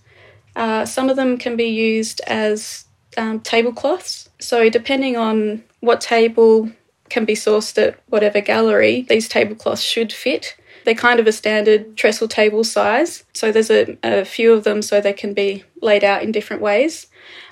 uh, 0.55 0.85
some 0.85 1.09
of 1.09 1.15
them 1.15 1.37
can 1.39 1.55
be 1.55 1.65
used 1.65 2.21
as 2.27 2.85
um, 3.17 3.39
tablecloths. 3.39 4.29
So 4.39 4.69
depending 4.69 5.17
on 5.17 5.63
what 5.79 6.01
table 6.01 6.69
can 7.09 7.25
be 7.25 7.33
sourced 7.33 7.81
at 7.81 7.99
whatever 8.07 8.41
gallery, 8.41 9.07
these 9.09 9.27
tablecloths 9.27 9.81
should 9.81 10.13
fit. 10.13 10.55
They're 10.85 10.93
kind 10.93 11.19
of 11.19 11.27
a 11.27 11.31
standard 11.31 11.97
trestle 11.97 12.27
table 12.27 12.63
size. 12.63 13.23
So 13.33 13.51
there's 13.51 13.71
a, 13.71 13.97
a 14.03 14.23
few 14.23 14.53
of 14.53 14.63
them 14.63 14.81
so 14.81 15.01
they 15.01 15.13
can 15.13 15.33
be 15.33 15.63
laid 15.81 16.03
out 16.03 16.21
in 16.21 16.31
different 16.31 16.61
ways. 16.61 17.07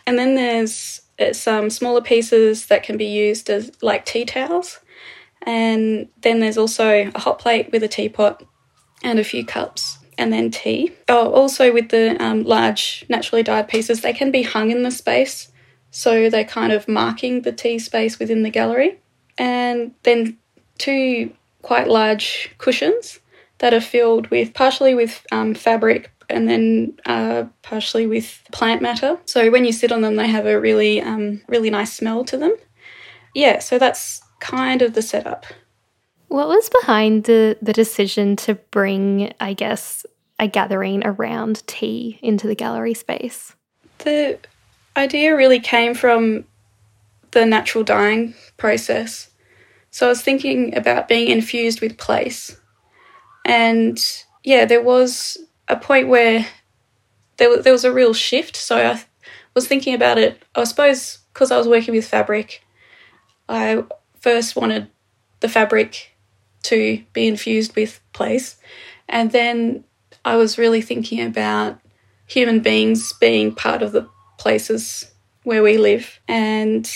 And 0.05 0.19
then 0.19 0.35
there's 0.35 1.01
some 1.33 1.69
smaller 1.69 2.01
pieces 2.01 2.67
that 2.67 2.83
can 2.83 2.97
be 2.97 3.05
used 3.05 3.49
as 3.49 3.71
like 3.81 4.05
tea 4.05 4.25
towels. 4.25 4.79
And 5.41 6.09
then 6.21 6.39
there's 6.39 6.57
also 6.57 7.11
a 7.13 7.19
hot 7.19 7.39
plate 7.39 7.71
with 7.71 7.83
a 7.83 7.87
teapot 7.87 8.43
and 9.03 9.19
a 9.19 9.23
few 9.23 9.45
cups 9.45 9.99
and 10.17 10.33
then 10.33 10.51
tea. 10.51 10.91
Oh, 11.07 11.31
also 11.31 11.71
with 11.71 11.89
the 11.89 12.21
um, 12.23 12.43
large 12.43 13.05
naturally 13.09 13.43
dyed 13.43 13.67
pieces, 13.67 14.01
they 14.01 14.13
can 14.13 14.31
be 14.31 14.43
hung 14.43 14.71
in 14.71 14.83
the 14.83 14.91
space. 14.91 15.51
So 15.91 16.29
they're 16.29 16.43
kind 16.43 16.73
of 16.73 16.87
marking 16.87 17.41
the 17.41 17.51
tea 17.51 17.79
space 17.79 18.19
within 18.19 18.43
the 18.43 18.49
gallery. 18.49 18.99
And 19.37 19.93
then 20.03 20.37
two 20.77 21.33
quite 21.61 21.87
large 21.87 22.53
cushions 22.57 23.19
that 23.59 23.73
are 23.73 23.81
filled 23.81 24.27
with 24.27 24.53
partially 24.53 24.93
with 24.93 25.25
um, 25.31 25.53
fabric 25.53 26.11
and 26.29 26.47
then 26.47 26.97
uh, 27.05 27.45
partially 27.61 28.07
with 28.07 28.41
plant 28.51 28.81
matter. 28.81 29.17
So 29.25 29.51
when 29.51 29.65
you 29.65 29.71
sit 29.71 29.91
on 29.91 30.01
them, 30.01 30.15
they 30.15 30.27
have 30.27 30.45
a 30.45 30.59
really, 30.59 31.01
um, 31.01 31.41
really 31.47 31.69
nice 31.69 31.93
smell 31.93 32.23
to 32.25 32.37
them. 32.37 32.55
Yeah, 33.33 33.59
so 33.59 33.77
that's 33.77 34.21
kind 34.39 34.81
of 34.81 34.93
the 34.93 35.01
setup. 35.01 35.45
What 36.27 36.47
was 36.47 36.69
behind 36.81 37.25
the, 37.25 37.57
the 37.61 37.73
decision 37.73 38.35
to 38.37 38.55
bring, 38.55 39.33
I 39.39 39.53
guess, 39.53 40.05
a 40.39 40.47
gathering 40.47 41.05
around 41.05 41.65
tea 41.67 42.19
into 42.21 42.47
the 42.47 42.55
gallery 42.55 42.93
space? 42.93 43.55
The 43.99 44.39
idea 44.97 45.35
really 45.35 45.59
came 45.59 45.93
from 45.93 46.45
the 47.31 47.45
natural 47.45 47.83
dyeing 47.83 48.33
process. 48.57 49.29
So 49.91 50.07
I 50.07 50.09
was 50.09 50.21
thinking 50.21 50.75
about 50.75 51.07
being 51.07 51.27
infused 51.29 51.81
with 51.81 51.97
place. 51.97 52.57
And 53.45 53.97
yeah, 54.43 54.65
there 54.65 54.81
was 54.81 55.37
a 55.67 55.75
point 55.75 56.07
where 56.07 56.45
there 57.37 57.49
was, 57.49 57.63
there 57.63 57.73
was 57.73 57.85
a 57.85 57.93
real 57.93 58.13
shift. 58.13 58.55
So 58.55 58.77
I 58.77 59.03
was 59.53 59.67
thinking 59.67 59.93
about 59.93 60.17
it, 60.17 60.43
I 60.55 60.63
suppose, 60.63 61.19
because 61.33 61.51
I 61.51 61.57
was 61.57 61.67
working 61.67 61.93
with 61.93 62.07
fabric, 62.07 62.63
I 63.47 63.83
first 64.19 64.55
wanted 64.55 64.89
the 65.39 65.49
fabric 65.49 66.15
to 66.63 67.03
be 67.13 67.27
infused 67.27 67.75
with 67.75 68.01
place. 68.13 68.57
And 69.07 69.31
then 69.31 69.83
I 70.23 70.35
was 70.35 70.57
really 70.57 70.81
thinking 70.81 71.21
about 71.21 71.79
human 72.25 72.59
beings 72.59 73.13
being 73.13 73.53
part 73.53 73.83
of 73.83 73.91
the 73.91 74.09
places 74.37 75.11
where 75.43 75.61
we 75.61 75.77
live 75.77 76.19
and 76.27 76.89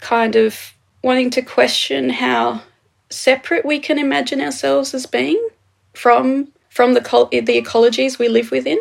kind 0.00 0.36
of 0.36 0.74
wanting 1.02 1.30
to 1.30 1.42
question 1.42 2.10
how 2.10 2.62
separate 3.08 3.64
we 3.64 3.78
can 3.78 3.98
imagine 3.98 4.40
ourselves 4.40 4.92
as 4.92 5.06
being 5.06 5.48
from 5.94 6.52
from 6.76 6.92
the, 6.92 7.00
the 7.00 7.62
ecologies 7.62 8.18
we 8.18 8.28
live 8.28 8.50
within. 8.50 8.78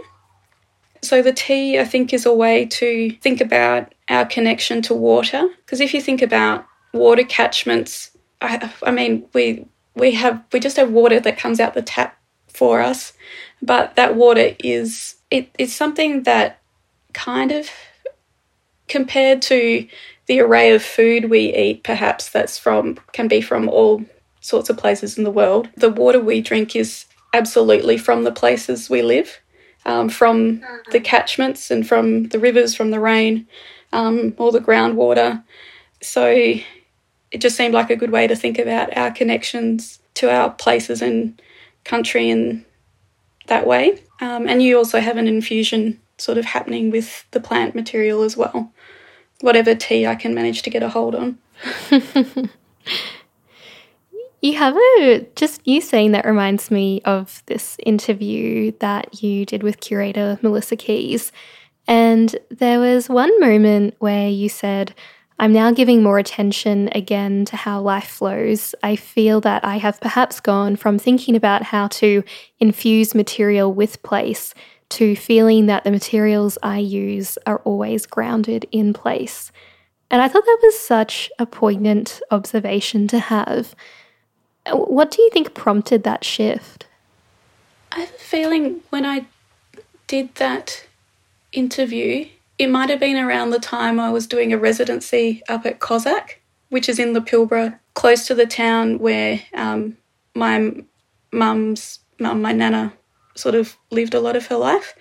So, 1.02 1.22
the 1.22 1.32
tea, 1.32 1.80
I 1.80 1.86
think, 1.86 2.14
is 2.14 2.25
a 2.25 2.34
way 2.34 2.66
to 2.66 3.12
think 3.22 3.40
about 3.40 3.94
our 4.10 4.25
connection 4.25 4.82
to 4.84 4.94
water. 4.94 5.48
Because 5.60 5.80
if 5.80 5.94
you 5.94 6.02
think 6.02 6.22
about 6.22 6.66
water 6.92 7.24
catchments, 7.24 8.12
I, 8.42 8.70
I 8.84 8.92
mean, 8.92 9.25
we 9.34 9.66
we 9.96 10.12
have 10.12 10.44
we 10.52 10.60
just 10.60 10.75
have 10.75 10.92
water 10.92 11.22
that 11.22 11.38
comes 11.38 11.62
out 11.62 11.74
the 11.74 11.82
tap 11.82 12.18
for 12.50 12.82
us, 12.82 13.14
but 13.62 13.96
that 13.96 14.16
water 14.16 14.56
is 14.60 15.16
it, 15.32 15.50
it's 15.58 15.74
something 15.74 16.24
that 16.24 16.60
kind 17.14 17.54
of 17.54 17.70
compared 18.90 19.42
to 19.44 19.88
the 20.25 20.42
array 20.42 20.74
of 20.75 20.84
food 20.84 21.30
we 21.30 21.56
eat, 21.56 21.86
perhaps 21.86 22.30
that's 22.30 22.60
from 22.60 22.98
can 23.14 23.30
be 23.30 23.40
from 23.40 23.70
all 23.70 24.04
sorts 24.42 24.70
of 24.70 24.78
places 24.78 25.18
in 25.18 25.24
the 25.24 25.32
world. 25.32 25.70
The 25.78 25.90
water 25.90 26.20
we 26.20 26.42
drink 26.42 26.75
is 26.75 27.06
absolutely 27.36 27.98
from 27.98 28.24
the 28.24 28.32
places 28.32 28.89
we 28.89 29.01
live, 29.01 29.42
um, 29.86 30.10
from 30.10 30.63
the 30.92 31.00
catchments 31.00 31.70
and 31.70 31.88
from 31.88 32.30
the 32.30 32.39
rivers, 32.39 32.74
from 32.74 32.92
the 32.92 33.00
rain, 33.00 33.46
um, 33.92 34.34
all 34.38 34.51
the 34.51 34.60
groundwater. 34.60 35.44
So 36.01 36.27
it 36.27 37.39
just 37.39 37.58
seemed 37.58 37.74
like 37.74 37.89
a 37.89 37.96
good 37.96 38.12
way 38.12 38.27
to 38.27 38.36
think 38.36 38.58
about 38.58 38.96
our 38.98 39.12
connections 39.12 40.00
to 40.15 40.32
our 40.32 40.50
places 40.51 41.01
and 41.01 41.42
country 41.84 42.30
in 42.30 42.65
that 43.48 43.68
way. 43.68 44.01
Um, 44.22 44.48
and 44.48 44.63
you 44.63 44.77
also 44.77 45.00
have 45.01 45.18
an 45.18 45.27
infusion 45.27 46.00
sort 46.18 46.38
of 46.38 46.46
happening 46.46 46.89
with 46.89 47.25
the 47.32 47.42
plant 47.42 47.75
material 47.75 48.24
as 48.24 48.38
well. 48.38 48.72
Whatever 49.42 49.75
tea 49.75 50.08
I 50.08 50.15
can 50.15 50.34
manage 50.34 50.62
to 50.62 50.70
get 50.70 50.84
a 50.84 50.89
hold 50.89 51.13
on. 51.13 51.38
you 54.46 54.58
have 54.58 54.78
a 54.78 55.25
just 55.36 55.68
you 55.68 55.82
saying 55.82 56.12
that 56.12 56.25
reminds 56.25 56.70
me 56.70 57.02
of 57.04 57.42
this 57.48 57.78
interview 57.84 58.72
that 58.80 59.24
you 59.24 59.46
did 59.46 59.64
with 59.64 59.80
curator 59.80 60.38
Melissa 60.44 60.75
Keys. 60.75 61.32
And 61.88 62.36
there 62.50 62.80
was 62.80 63.10
one 63.10 63.40
moment 63.40 63.96
where 63.98 64.30
you 64.30 64.50
said, 64.50 64.94
I'm 65.40 65.52
now 65.52 65.72
giving 65.72 66.04
more 66.04 66.20
attention 66.20 66.90
again 66.94 67.46
to 67.46 67.56
how 67.56 67.82
life 67.82 68.08
flows. 68.08 68.75
I 68.84 68.96
feel 68.96 69.42
that 69.42 69.66
I 69.66 69.78
have 69.78 70.00
perhaps 70.00 70.40
gone 70.40 70.75
from 70.75 71.00
thinking 71.00 71.36
about 71.36 71.64
how 71.64 71.88
to 71.88 72.24
infuse 72.60 73.16
material 73.16 73.74
with 73.74 74.02
place 74.04 74.54
to 74.90 75.16
feeling 75.16 75.66
that 75.66 75.84
the 75.84 75.92
materials 75.92 76.58
I 76.62 76.78
use 76.78 77.38
are 77.48 77.60
always 77.66 78.06
grounded 78.06 78.68
in 78.72 78.94
place. 78.94 79.52
And 80.12 80.22
I 80.22 80.28
thought 80.28 80.46
that 80.46 80.60
was 80.62 80.80
such 80.80 81.32
a 81.40 81.48
poignant 81.48 82.22
observation 82.30 83.08
to 83.08 83.18
have. 83.18 83.75
What 84.72 85.12
do 85.12 85.22
you 85.22 85.29
think 85.31 85.53
prompted 85.53 86.03
that 86.03 86.24
shift? 86.24 86.88
I 87.91 88.00
have 88.01 88.10
a 88.10 88.19
feeling 88.19 88.81
when 88.89 89.05
I 89.05 89.25
did 90.07 90.36
that 90.36 90.86
interview, 91.51 92.27
it 92.57 92.67
might 92.67 92.89
have 92.89 93.00
been 93.00 93.17
around 93.17 93.50
the 93.50 93.60
time 93.60 94.00
I 94.00 94.12
was 94.12 94.27
doing 94.27 94.53
a 94.53 94.57
residency 94.57 95.41
up 95.50 95.65
at 95.65 95.79
Cossack, 95.79 96.41
which 96.69 96.88
is 96.88 97.00
in 97.00 97.13
the 97.13 97.22
Pilbara, 97.22 97.79
close 97.93 98.27
to 98.27 98.36
the 98.36 98.45
town 98.45 99.00
where 99.00 99.41
um, 99.53 99.98
my 100.34 100.74
mum's 101.31 102.00
mum, 102.19 102.41
my 102.41 102.51
nana, 102.51 102.93
sort 103.36 103.55
of 103.55 103.75
lived 103.91 104.13
a 104.13 104.19
lot 104.19 104.36
of 104.36 104.48
her 104.48 104.55
life. 104.55 104.95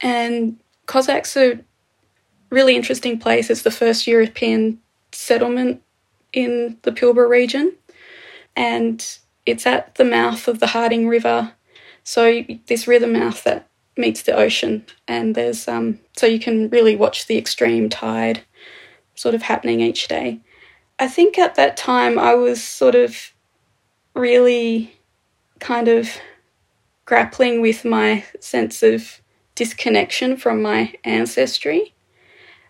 And 0.00 0.58
Cossack's 0.86 1.36
a 1.36 1.60
really 2.50 2.76
interesting 2.76 3.18
place. 3.18 3.50
It's 3.50 3.62
the 3.62 3.70
first 3.70 4.06
European 4.06 4.80
settlement 5.12 5.82
in 6.32 6.78
the 6.82 6.92
Pilbara 6.92 7.28
region, 7.28 7.72
and 8.56 9.18
it's 9.46 9.66
at 9.66 9.94
the 9.96 10.04
mouth 10.04 10.48
of 10.48 10.60
the 10.60 10.68
Harding 10.68 11.08
River. 11.08 11.52
So 12.04 12.44
this 12.66 12.86
river 12.86 13.06
mouth 13.06 13.44
that 13.44 13.68
meets 13.96 14.22
the 14.22 14.34
ocean, 14.34 14.86
and 15.06 15.34
there's 15.34 15.68
um, 15.68 15.98
so 16.16 16.26
you 16.26 16.38
can 16.38 16.68
really 16.70 16.96
watch 16.96 17.26
the 17.26 17.38
extreme 17.38 17.88
tide 17.88 18.42
sort 19.14 19.34
of 19.34 19.42
happening 19.42 19.80
each 19.80 20.08
day. 20.08 20.40
I 20.98 21.08
think 21.08 21.38
at 21.38 21.54
that 21.56 21.76
time 21.76 22.18
I 22.18 22.34
was 22.34 22.62
sort 22.62 22.94
of 22.94 23.32
really 24.14 24.94
kind 25.58 25.88
of 25.88 26.10
grappling 27.04 27.60
with 27.60 27.84
my 27.84 28.24
sense 28.40 28.82
of 28.82 29.20
disconnection 29.54 30.36
from 30.36 30.62
my 30.62 30.94
ancestry. 31.04 31.94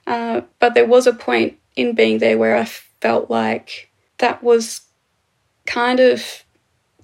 Uh, 0.07 0.43
but 0.59 0.75
there 0.75 0.87
was 0.87 1.07
a 1.07 1.13
point 1.13 1.59
in 1.77 1.95
being 1.95 2.19
there 2.19 2.39
where 2.39 2.57
I 2.57 2.65
felt 2.65 3.31
like 3.31 3.91
that 4.19 4.43
was 4.43 4.83
kind 5.67 6.01
of 6.01 6.45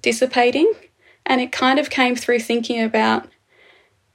dissipating, 0.01 0.71
and 1.25 1.41
it 1.41 1.51
kind 1.51 1.79
of 1.79 1.89
came 1.89 2.15
through 2.15 2.39
thinking 2.39 2.81
about 2.81 3.27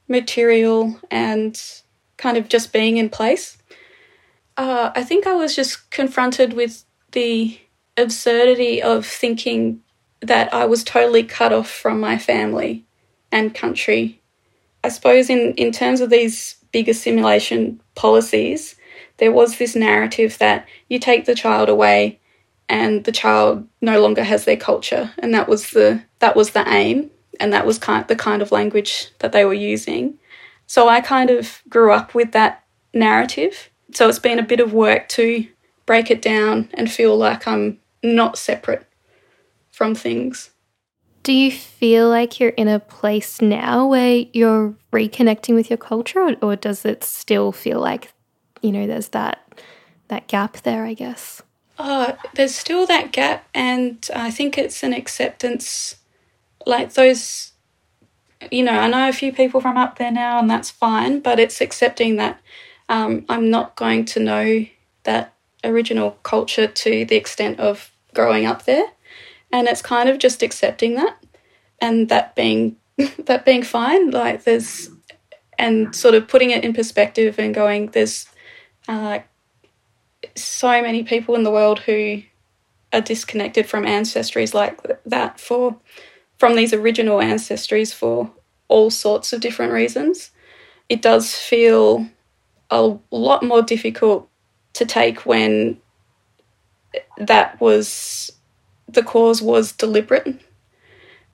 material 0.07 0.99
and 1.09 1.61
kind 2.17 2.37
of 2.37 2.47
just 2.47 2.71
being 2.71 2.97
in 2.97 3.09
place. 3.09 3.57
Uh, 4.57 4.91
I 4.95 5.03
think 5.03 5.27
I 5.27 5.33
was 5.33 5.55
just 5.55 5.89
confronted 5.91 6.53
with 6.53 6.85
the 7.11 7.59
absurdity 7.97 8.81
of 8.81 9.05
thinking 9.05 9.81
that 10.21 10.53
I 10.53 10.65
was 10.65 10.83
totally 10.83 11.23
cut 11.23 11.53
off 11.53 11.69
from 11.69 11.99
my 11.99 12.17
family 12.17 12.85
and 13.31 13.53
country. 13.53 14.21
I 14.83 14.89
suppose, 14.89 15.29
in, 15.29 15.53
in 15.53 15.71
terms 15.71 16.01
of 16.01 16.09
these 16.09 16.55
big 16.71 16.87
assimilation 16.87 17.81
policies, 17.95 18.75
there 19.17 19.31
was 19.31 19.57
this 19.57 19.75
narrative 19.75 20.37
that 20.39 20.67
you 20.89 20.99
take 20.99 21.25
the 21.25 21.35
child 21.35 21.69
away 21.69 22.19
and 22.69 23.03
the 23.03 23.11
child 23.11 23.67
no 23.81 24.01
longer 24.01 24.23
has 24.23 24.45
their 24.45 24.57
culture 24.57 25.11
and 25.19 25.33
that 25.33 25.47
was 25.47 25.71
the 25.71 26.01
that 26.19 26.35
was 26.35 26.51
the 26.51 26.67
aim 26.67 27.11
and 27.39 27.53
that 27.53 27.65
was 27.65 27.77
kind 27.77 28.07
the 28.07 28.15
kind 28.15 28.41
of 28.41 28.51
language 28.51 29.09
that 29.19 29.31
they 29.31 29.45
were 29.45 29.53
using. 29.53 30.17
So 30.67 30.87
I 30.87 31.01
kind 31.01 31.29
of 31.29 31.61
grew 31.69 31.91
up 31.91 32.15
with 32.15 32.31
that 32.31 32.63
narrative. 32.93 33.69
So 33.93 34.09
it's 34.09 34.19
been 34.19 34.39
a 34.39 34.43
bit 34.43 34.59
of 34.59 34.73
work 34.73 35.07
to 35.09 35.47
break 35.85 36.09
it 36.09 36.21
down 36.21 36.69
and 36.73 36.91
feel 36.91 37.15
like 37.15 37.47
I'm 37.47 37.79
not 38.01 38.37
separate 38.37 38.87
from 39.71 39.93
things. 39.93 40.51
Do 41.23 41.33
you 41.33 41.51
feel 41.51 42.07
like 42.09 42.39
you're 42.39 42.49
in 42.51 42.67
a 42.67 42.79
place 42.79 43.41
now 43.41 43.87
where 43.87 44.25
you're 44.31 44.75
reconnecting 44.91 45.55
with 45.55 45.69
your 45.69 45.77
culture 45.77 46.19
or, 46.19 46.35
or 46.41 46.55
does 46.55 46.85
it 46.85 47.03
still 47.03 47.51
feel 47.51 47.79
like 47.79 48.13
you 48.61 48.71
know 48.71 48.87
there's 48.87 49.09
that 49.09 49.41
that 50.07 50.27
gap 50.27 50.57
there, 50.61 50.85
I 50.85 50.93
guess? 50.93 51.41
Uh, 51.77 52.13
there's 52.35 52.55
still 52.55 52.85
that 52.87 53.11
gap 53.11 53.47
and 53.53 54.07
I 54.15 54.31
think 54.31 54.57
it's 54.57 54.81
an 54.81 54.93
acceptance 54.93 55.97
like 56.65 56.93
those 56.93 57.51
you 58.51 58.63
know, 58.63 58.73
I 58.73 58.87
know 58.87 59.09
a 59.09 59.13
few 59.13 59.31
people 59.33 59.61
from 59.61 59.77
up 59.77 59.97
there 59.97 60.11
now, 60.11 60.39
and 60.39 60.49
that's 60.49 60.69
fine, 60.69 61.19
but 61.19 61.39
it's 61.39 61.61
accepting 61.61 62.17
that 62.17 62.39
um, 62.89 63.25
I'm 63.29 63.49
not 63.49 63.75
going 63.75 64.05
to 64.05 64.19
know 64.19 64.65
that 65.03 65.33
original 65.63 66.11
culture 66.23 66.67
to 66.67 67.05
the 67.05 67.15
extent 67.15 67.59
of 67.59 67.91
growing 68.13 68.45
up 68.45 68.65
there. 68.65 68.85
And 69.51 69.67
it's 69.67 69.81
kind 69.81 70.09
of 70.09 70.19
just 70.19 70.43
accepting 70.43 70.95
that 70.95 71.17
and 71.79 72.09
that 72.09 72.35
being 72.35 72.77
that 73.25 73.45
being 73.45 73.63
fine. 73.63 74.11
Like 74.11 74.43
there's 74.43 74.89
and 75.57 75.95
sort 75.95 76.15
of 76.15 76.27
putting 76.27 76.51
it 76.51 76.63
in 76.63 76.73
perspective 76.73 77.39
and 77.39 77.55
going, 77.55 77.87
there's 77.87 78.27
uh, 78.87 79.19
so 80.35 80.81
many 80.81 81.03
people 81.03 81.35
in 81.35 81.43
the 81.43 81.51
world 81.51 81.79
who 81.79 82.23
are 82.93 83.01
disconnected 83.01 83.67
from 83.67 83.83
ancestries 83.85 84.53
like 84.53 84.79
that 85.05 85.39
for 85.39 85.77
from 86.37 86.55
these 86.55 86.73
original 86.73 87.19
ancestries 87.19 87.93
for 87.93 88.31
all 88.67 88.89
sorts 88.89 89.33
of 89.33 89.41
different 89.41 89.73
reasons. 89.73 90.31
It 90.89 91.01
does 91.01 91.33
feel 91.33 92.07
a 92.69 92.97
lot 93.11 93.43
more 93.43 93.61
difficult 93.61 94.29
to 94.73 94.85
take 94.85 95.25
when 95.25 95.79
that 97.17 97.59
was 97.61 98.31
the 98.87 99.03
cause 99.03 99.41
was 99.41 99.71
deliberate. 99.71 100.39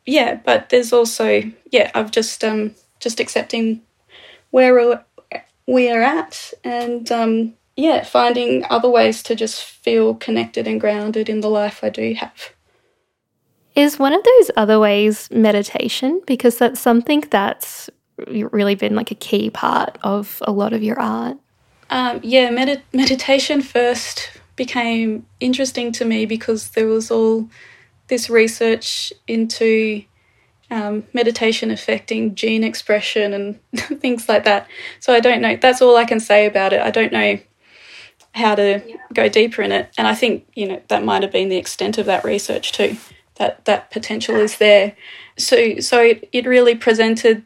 Yeah, 0.06 0.36
but 0.36 0.70
there's 0.70 0.94
also 0.94 1.44
yeah, 1.72 1.92
I've 1.94 2.12
just 2.12 2.44
um 2.44 2.76
just 3.00 3.20
accepting 3.20 3.82
where 4.52 5.04
we 5.68 5.90
are 5.90 6.02
at 6.02 6.54
and 6.64 7.12
um 7.12 7.54
yeah, 7.82 8.04
finding 8.04 8.63
other 8.70 8.89
ways 8.89 9.24
to 9.24 9.36
just 9.36 9.63
feel 9.63 10.13
connected 10.13 10.67
and 10.67 10.80
grounded 10.80 11.28
in 11.28 11.41
the 11.41 11.50
life 11.50 11.84
I 11.84 11.89
do 11.89 12.13
have. 12.13 12.54
Is 13.74 13.98
one 13.98 14.13
of 14.13 14.24
those 14.24 14.52
other 14.56 14.80
ways 14.80 15.28
meditation? 15.32 16.22
Because 16.28 16.60
that's 16.60 16.80
something 16.80 17.24
that's 17.32 17.89
really 18.28 18.76
been 18.76 18.96
like 18.96 19.10
a 19.10 19.15
key 19.15 19.50
part 19.50 19.98
of 20.04 20.44
a 20.46 20.52
lot 20.52 20.74
of 20.74 20.84
your 20.84 21.00
art. 21.00 21.38
Um, 21.89 22.20
yeah, 22.22 22.52
med- 22.52 22.84
meditation 22.94 23.63
first 23.63 24.30
became 24.56 25.26
interesting 25.39 25.91
to 25.94 26.06
me 26.06 26.28
because 26.28 26.70
there 26.72 26.88
was 26.88 27.10
all 27.10 27.50
this 28.10 28.30
research 28.30 29.12
into 29.28 30.04
um, 30.70 31.04
meditation 31.13 31.72
affecting 31.72 32.36
gene 32.36 32.63
expression 32.63 33.34
and 33.34 33.60
things 34.02 34.30
like 34.30 34.44
that. 34.44 34.67
So 35.00 35.13
I 35.13 35.20
don't 35.20 35.41
know. 35.41 35.56
That's 35.56 35.82
all 35.82 35.98
I 35.98 36.06
can 36.06 36.20
say 36.20 36.46
about 36.46 36.74
it. 36.74 36.82
I 36.82 36.91
don't 36.91 37.12
know 37.12 37.39
how 38.34 38.56
to 38.56 38.82
go 39.13 39.28
deeper 39.28 39.62
in 39.62 39.72
it. 39.72 39.91
And 39.98 40.08
I 40.08 40.15
think, 40.15 40.48
you 40.56 40.67
know, 40.67 40.82
that 40.88 41.04
might 41.04 41.24
have 41.24 41.32
been 41.32 41.50
the 41.50 41.58
extent 41.58 41.98
of 41.98 42.06
that 42.06 42.24
research 42.24 42.72
too 42.72 42.98
that 43.41 43.65
that 43.65 43.89
potential 43.91 44.36
is 44.36 44.58
there. 44.58 44.96
So 45.38 45.80
so 45.80 46.02
it, 46.02 46.30
it 46.32 46.46
really 46.46 46.76
presented 46.76 47.44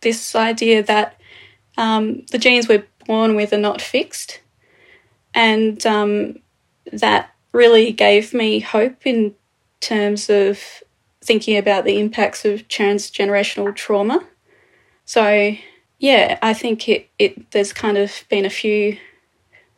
this 0.00 0.34
idea 0.34 0.82
that 0.82 1.20
um, 1.76 2.24
the 2.30 2.38
genes 2.38 2.66
we're 2.66 2.86
born 3.06 3.34
with 3.34 3.52
are 3.52 3.58
not 3.58 3.82
fixed, 3.82 4.40
and 5.34 5.84
um, 5.86 6.36
that 6.92 7.34
really 7.52 7.92
gave 7.92 8.32
me 8.32 8.60
hope 8.60 9.06
in 9.06 9.34
terms 9.80 10.30
of 10.30 10.82
thinking 11.22 11.56
about 11.58 11.84
the 11.84 12.00
impacts 12.00 12.44
of 12.44 12.66
transgenerational 12.68 13.74
trauma. 13.74 14.26
So 15.04 15.54
yeah, 15.98 16.38
I 16.40 16.54
think 16.54 16.88
it, 16.88 17.10
it 17.18 17.50
there's 17.50 17.72
kind 17.72 17.98
of 17.98 18.24
been 18.30 18.46
a 18.46 18.50
few 18.50 18.96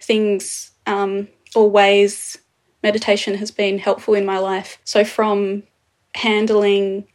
things 0.01 0.73
um, 0.87 1.29
or 1.55 1.71
ways 1.71 2.39
meditation 2.83 3.35
has 3.35 3.51
been 3.51 3.79
helpful 3.79 4.15
in 4.15 4.25
my 4.25 4.39
life. 4.39 4.79
So 4.85 5.05
from 5.05 5.65
handling 6.15 7.07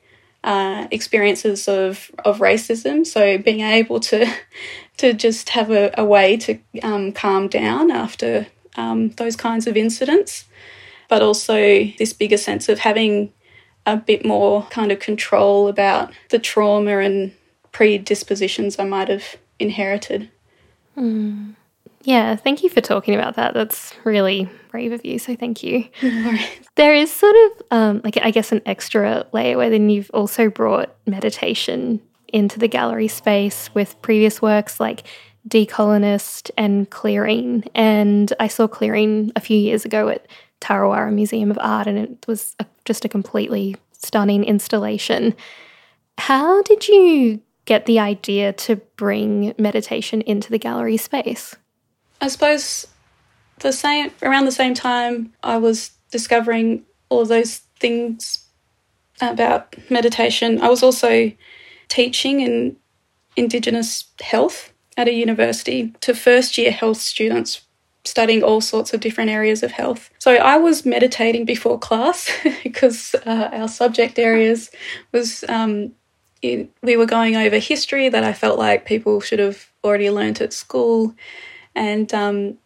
uh, 0.44 0.88
experiences 0.92 1.68
of, 1.68 2.12
of 2.24 2.38
racism, 2.38 3.06
so 3.06 3.38
being 3.38 3.62
able 3.62 4.00
to 4.00 4.32
to 4.98 5.12
just 5.14 5.50
have 5.50 5.72
a, 5.72 5.94
a 5.98 6.06
way 6.06 6.38
to 6.38 6.58
um, 6.82 7.12
calm 7.12 7.50
down 7.50 7.92
after 7.92 8.48
um, 8.78 9.10
those 9.12 9.36
kinds 9.36 9.68
of 9.68 9.76
incidents, 9.76 10.46
but 11.10 11.22
also 11.22 11.56
this 11.98 12.14
bigger 12.14 12.38
sense 12.38 12.70
of 12.70 12.80
having 12.80 13.34
a 13.86 13.98
bit 13.98 14.26
more 14.26 14.64
kind 14.68 14.92
of 14.92 15.00
control 15.00 15.68
about 15.68 16.14
the 16.30 16.40
trauma 16.40 17.00
and 17.00 17.34
predispositions 17.72 18.80
I 18.80 18.86
might 18.86 19.10
have 19.10 19.36
inherited. 19.60 20.30
Mm. 20.98 21.56
Yeah, 22.06 22.36
thank 22.36 22.64
you 22.64 22.70
for 22.70 22.82
talking 22.82 23.16
about 23.16 23.36
that. 23.36 23.56
That's 23.56 23.94
really 24.04 24.48
brave 24.70 24.92
of 24.92 25.04
you. 25.04 25.18
So 25.18 25.36
thank 25.36 25.64
you. 25.64 25.86
there 26.76 26.94
is 26.94 27.12
sort 27.12 27.36
of 27.36 27.64
um, 27.72 28.02
like 28.04 28.18
I 28.22 28.30
guess 28.30 28.52
an 28.52 28.62
extra 28.66 29.26
layer 29.34 29.58
where 29.58 29.72
then 29.72 29.90
you've 29.90 30.12
also 30.14 30.50
brought 30.50 30.96
meditation 31.08 32.00
into 32.28 32.60
the 32.60 32.68
gallery 32.68 33.08
space 33.08 33.74
with 33.74 34.00
previous 34.04 34.40
works 34.40 34.80
like 34.80 35.04
Decolonist 35.50 36.52
and 36.58 36.88
Clearing. 36.92 37.64
And 37.74 38.32
I 38.40 38.50
saw 38.50 38.68
Clearing 38.68 39.32
a 39.36 39.40
few 39.40 39.58
years 39.58 39.84
ago 39.84 40.10
at 40.10 40.28
TarraWarra 40.62 41.12
Museum 41.12 41.50
of 41.50 41.58
Art, 41.60 41.88
and 41.88 41.98
it 41.98 42.26
was 42.28 42.56
a, 42.60 42.66
just 42.86 43.06
a 43.06 43.10
completely 43.10 43.76
stunning 43.92 44.44
installation. 44.44 45.36
How 46.20 46.62
did 46.62 46.88
you 46.88 47.42
get 47.66 47.88
the 47.88 48.00
idea 48.00 48.54
to 48.54 48.76
bring 48.76 49.56
meditation 49.58 50.22
into 50.22 50.52
the 50.52 50.60
gallery 50.60 50.98
space? 50.98 51.56
I 52.22 52.28
suppose 52.28 52.88
the 53.60 53.72
same 53.72 54.12
around 54.22 54.46
the 54.46 54.52
same 54.52 54.74
time 54.74 55.34
I 55.44 55.58
was 55.58 55.92
discovering 56.12 56.84
all 57.10 57.26
those 57.26 57.58
things 57.80 58.46
about 59.22 59.76
meditation. 59.90 60.62
I 60.62 60.70
was 60.70 60.84
also 60.84 61.32
teaching 61.88 62.42
in 62.42 62.78
Indigenous 63.36 64.06
health 64.22 64.72
at 64.98 65.08
a 65.08 65.14
university 65.14 65.94
to 66.02 66.14
first 66.14 66.58
year 66.58 66.72
health 66.72 66.98
students 66.98 67.62
studying 68.06 68.44
all 68.44 68.62
sorts 68.62 68.94
of 68.94 69.00
different 69.00 69.32
areas 69.32 69.64
of 69.64 69.72
health. 69.72 70.10
So 70.20 70.36
I 70.36 70.58
was 70.58 70.86
meditating 70.86 71.46
before 71.46 71.80
class 71.80 72.30
because 72.64 73.16
uh, 73.26 73.50
our 73.52 73.68
subject 73.68 74.20
areas 74.20 74.72
was 75.12 75.44
um, 75.50 75.92
it, 76.42 76.70
we 76.82 76.98
were 76.98 77.08
going 77.08 77.36
over 77.36 77.58
history 77.58 78.10
that 78.10 78.24
I 78.24 78.34
felt 78.34 78.60
like 78.60 78.86
people 78.86 79.22
should 79.22 79.40
have 79.40 79.68
already 79.84 80.10
learnt 80.10 80.40
at 80.42 80.54
school 80.54 81.16
and 81.76 82.14
um, 82.14 82.58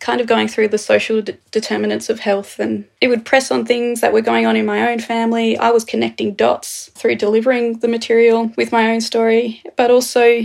kind 0.00 0.20
of 0.20 0.26
going 0.26 0.48
through 0.48 0.68
the 0.68 0.78
social 0.78 1.22
de- 1.22 1.32
determinants 1.50 2.08
of 2.08 2.20
health. 2.20 2.58
And 2.58 2.86
it 3.00 3.08
would 3.08 3.24
press 3.24 3.50
on 3.50 3.64
things 3.64 4.00
that 4.00 4.12
were 4.12 4.20
going 4.20 4.46
on 4.46 4.56
in 4.56 4.66
my 4.66 4.90
own 4.90 5.00
family. 5.00 5.56
I 5.56 5.70
was 5.70 5.84
connecting 5.84 6.34
dots 6.34 6.90
through 6.94 7.16
delivering 7.16 7.78
the 7.80 7.88
material 7.88 8.52
with 8.56 8.72
my 8.72 8.90
own 8.90 9.00
story, 9.00 9.62
but 9.76 9.90
also 9.90 10.42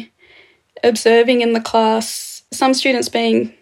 observing 0.83 1.41
in 1.41 1.53
the 1.53 1.61
class 1.61 2.43
some 2.51 2.73
students 2.73 3.09
being 3.09 3.53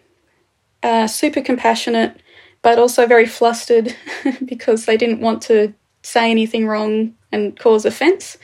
uh, 0.82 1.06
super 1.06 1.40
compassionate, 1.40 2.20
but 2.62 2.78
also 2.78 3.06
very 3.06 3.26
flustered 3.26 3.94
because 4.44 4.86
they 4.86 4.96
didn't 4.96 5.20
want 5.20 5.42
to 5.42 5.74
say 6.02 6.30
anything 6.30 6.66
wrong 6.66 7.14
and 7.30 7.58
cause 7.58 7.84
offence. 7.84 8.36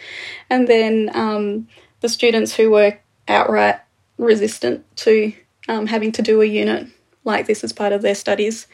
And 0.49 0.69
then 0.69 1.11
um, 1.15 1.69
the 2.01 2.09
students 2.09 2.55
who 2.55 2.71
were 2.71 2.99
outright 3.27 3.81
resistant 4.17 4.85
to 4.97 5.33
um, 5.69 5.87
having 5.87 6.13
to 6.13 6.23
do 6.23 6.43
a 6.43 6.47
unit 6.47 6.87
like 7.25 7.47
this 7.47 7.63
as 7.63 7.73
part 7.73 7.93
of 7.93 8.03
their 8.03 8.15
studies. 8.15 8.67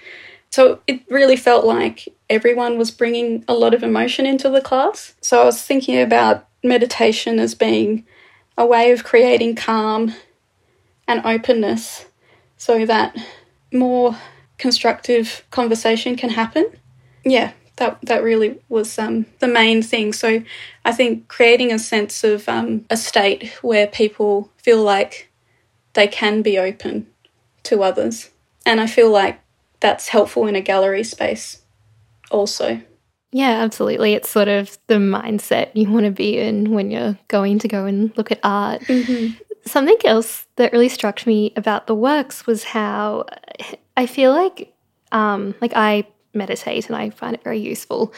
So 0.51 0.81
it 0.87 1.01
really 1.11 1.37
felt 1.37 1.65
like 1.65 2.09
everyone 2.31 2.79
was 2.79 2.91
bringing 2.91 3.45
a 3.49 3.55
lot 3.55 3.75
of 3.75 3.83
emotion 3.83 4.25
into 4.25 4.49
the 4.49 4.61
class. 4.61 5.15
So 5.21 5.43
I 5.43 5.45
was 5.45 5.61
thinking 5.61 6.01
about 6.01 6.47
meditation 6.63 7.39
as 7.41 7.55
being 7.55 8.07
a 8.57 8.65
way 8.65 8.93
of 8.93 9.05
creating 9.05 9.57
calm 9.57 10.15
and 11.09 11.25
openness 11.27 12.07
so 12.57 12.87
that 12.87 13.17
more 13.73 14.17
constructive 14.59 15.45
conversation 15.51 16.17
can 16.17 16.31
happen. 16.31 16.71
Yeah, 17.25 17.53
that 17.77 17.99
that 18.03 18.23
really 18.23 18.61
was 18.69 18.99
um, 18.99 19.27
the 19.41 19.49
main 19.49 19.83
thing. 19.83 20.13
So 20.13 20.43
I 20.85 20.93
think 20.93 21.29
creating 21.29 21.73
a 21.73 21.79
sense 21.79 22.23
of 22.23 22.49
um, 22.49 22.85
a 22.89 22.97
state 22.97 23.49
where 23.63 23.87
people 23.87 24.51
feel 24.57 24.83
like 24.83 25.31
they 25.95 26.07
can 26.07 26.43
be 26.43 26.59
open 26.59 27.07
to 27.65 27.83
others. 27.83 28.31
And 28.67 28.81
I 28.81 28.87
feel 28.87 29.11
like 29.11 29.41
that's 29.81 30.09
helpful 30.09 30.47
in 30.47 30.57
a 30.57 30.61
gallery 30.61 31.05
space 31.05 31.63
also. 32.31 32.81
Yeah, 33.33 33.63
absolutely. 33.63 34.13
It's 34.13 34.31
sort 34.31 34.49
of 34.49 34.79
the 34.87 34.95
mindset 34.95 35.71
you 35.75 35.91
want 35.91 36.05
to 36.05 36.13
be 36.13 36.39
in 36.39 36.71
when 36.71 36.91
you're 36.91 37.19
going 37.29 37.59
to 37.61 37.69
go 37.69 37.85
and 37.85 38.17
look 38.17 38.31
at 38.31 38.39
art. 38.45 38.83
Mm-hmm. 38.83 39.35
Something 39.67 39.97
else 40.05 40.47
that 40.57 40.73
really 40.73 40.89
struck 40.89 41.27
me 41.27 41.53
about 41.57 41.87
the 41.87 41.95
works 41.95 42.47
was 42.47 42.65
how 42.65 43.27
I 43.97 44.07
feel 44.07 44.33
like 44.33 44.73
um, 45.11 45.55
like 45.61 45.73
I 45.75 46.07
meditate 46.33 46.87
and 46.87 46.97
I 46.97 47.11
find 47.11 47.35
it 47.35 47.43
very 47.43 47.59
useful. 47.59 48.13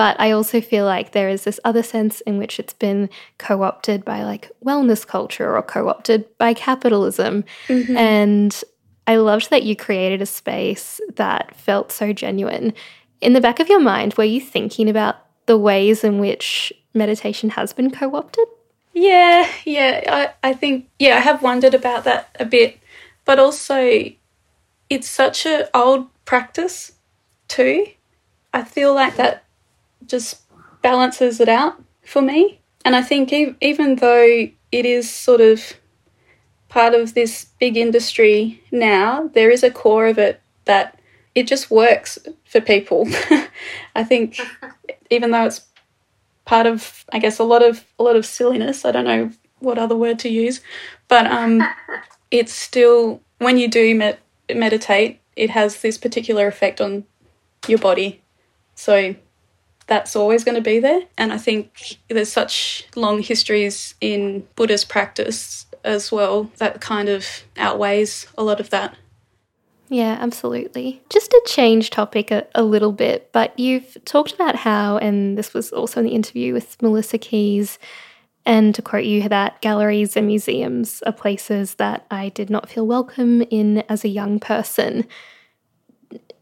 But 0.00 0.18
I 0.18 0.30
also 0.30 0.62
feel 0.62 0.86
like 0.86 1.12
there 1.12 1.28
is 1.28 1.44
this 1.44 1.60
other 1.62 1.82
sense 1.82 2.22
in 2.22 2.38
which 2.38 2.58
it's 2.58 2.72
been 2.72 3.10
co 3.36 3.62
opted 3.62 4.02
by 4.02 4.22
like 4.22 4.50
wellness 4.64 5.06
culture 5.06 5.54
or 5.54 5.60
co 5.60 5.90
opted 5.90 6.24
by 6.38 6.54
capitalism. 6.54 7.44
Mm-hmm. 7.68 7.98
And 7.98 8.64
I 9.06 9.16
loved 9.16 9.50
that 9.50 9.64
you 9.64 9.76
created 9.76 10.22
a 10.22 10.24
space 10.24 11.02
that 11.16 11.54
felt 11.54 11.92
so 11.92 12.14
genuine. 12.14 12.72
In 13.20 13.34
the 13.34 13.42
back 13.42 13.60
of 13.60 13.68
your 13.68 13.78
mind, 13.78 14.14
were 14.14 14.24
you 14.24 14.40
thinking 14.40 14.88
about 14.88 15.16
the 15.44 15.58
ways 15.58 16.02
in 16.02 16.18
which 16.18 16.72
meditation 16.94 17.50
has 17.50 17.74
been 17.74 17.90
co 17.90 18.16
opted? 18.16 18.48
Yeah, 18.94 19.46
yeah. 19.66 20.32
I, 20.42 20.48
I 20.48 20.54
think, 20.54 20.88
yeah, 20.98 21.18
I 21.18 21.20
have 21.20 21.42
wondered 21.42 21.74
about 21.74 22.04
that 22.04 22.34
a 22.40 22.46
bit. 22.46 22.78
But 23.26 23.38
also, 23.38 24.10
it's 24.88 25.10
such 25.10 25.44
an 25.44 25.66
old 25.74 26.08
practice, 26.24 26.92
too. 27.48 27.84
I 28.54 28.64
feel 28.64 28.94
like 28.94 29.16
that 29.16 29.44
just 30.10 30.42
balances 30.82 31.40
it 31.40 31.48
out 31.48 31.82
for 32.04 32.22
me. 32.22 32.60
And 32.84 32.96
I 32.96 33.02
think 33.02 33.32
even 33.60 33.96
though 33.96 34.48
it 34.72 34.86
is 34.86 35.10
sort 35.10 35.40
of 35.40 35.74
part 36.68 36.94
of 36.94 37.14
this 37.14 37.46
big 37.58 37.76
industry 37.76 38.62
now, 38.70 39.28
there 39.34 39.50
is 39.50 39.62
a 39.62 39.70
core 39.70 40.06
of 40.06 40.18
it 40.18 40.40
that 40.64 40.98
it 41.34 41.46
just 41.46 41.70
works 41.70 42.18
for 42.44 42.60
people. 42.60 43.06
I 43.94 44.04
think 44.04 44.40
even 45.10 45.30
though 45.30 45.46
it's 45.46 45.62
part 46.44 46.66
of 46.66 47.04
I 47.12 47.18
guess 47.18 47.38
a 47.38 47.44
lot 47.44 47.62
of 47.62 47.84
a 47.98 48.02
lot 48.02 48.16
of 48.16 48.26
silliness, 48.26 48.84
I 48.84 48.92
don't 48.92 49.04
know 49.04 49.30
what 49.58 49.78
other 49.78 49.96
word 49.96 50.18
to 50.20 50.28
use, 50.28 50.60
but 51.08 51.26
um 51.26 51.62
it's 52.30 52.52
still 52.52 53.20
when 53.38 53.58
you 53.58 53.68
do 53.68 53.94
med- 53.94 54.18
meditate, 54.54 55.20
it 55.36 55.50
has 55.50 55.82
this 55.82 55.98
particular 55.98 56.46
effect 56.46 56.80
on 56.80 57.04
your 57.68 57.78
body. 57.78 58.22
So 58.74 59.14
that's 59.90 60.14
always 60.14 60.44
going 60.44 60.54
to 60.54 60.60
be 60.62 60.78
there. 60.78 61.02
And 61.18 61.32
I 61.32 61.36
think 61.36 61.98
there's 62.08 62.32
such 62.32 62.86
long 62.94 63.20
histories 63.20 63.96
in 64.00 64.46
Buddhist 64.54 64.88
practice 64.88 65.66
as 65.82 66.12
well 66.12 66.44
that 66.58 66.80
kind 66.80 67.08
of 67.08 67.26
outweighs 67.56 68.28
a 68.38 68.44
lot 68.44 68.60
of 68.60 68.70
that. 68.70 68.96
Yeah, 69.88 70.16
absolutely. 70.20 71.02
Just 71.10 71.32
to 71.32 71.42
change 71.44 71.90
topic 71.90 72.30
a, 72.30 72.46
a, 72.54 72.62
little 72.62 72.92
bit, 72.92 73.30
but 73.32 73.58
you've 73.58 73.96
talked 74.04 74.32
about 74.32 74.54
how, 74.54 74.98
and 74.98 75.36
this 75.36 75.52
was 75.52 75.72
also 75.72 75.98
in 75.98 76.06
the 76.06 76.12
interview 76.12 76.54
with 76.54 76.80
Melissa 76.80 77.18
Keys, 77.18 77.80
and 78.46 78.72
to 78.76 78.82
quote 78.82 79.04
you, 79.04 79.28
that 79.28 79.60
galleries 79.60 80.16
and 80.16 80.28
museums 80.28 81.02
are 81.02 81.12
places 81.12 81.74
that 81.74 82.06
I 82.12 82.28
did 82.28 82.48
not 82.48 82.70
feel 82.70 82.86
welcome 82.86 83.42
in 83.50 83.78
as 83.88 84.04
a 84.04 84.08
young 84.08 84.38
person. 84.38 85.08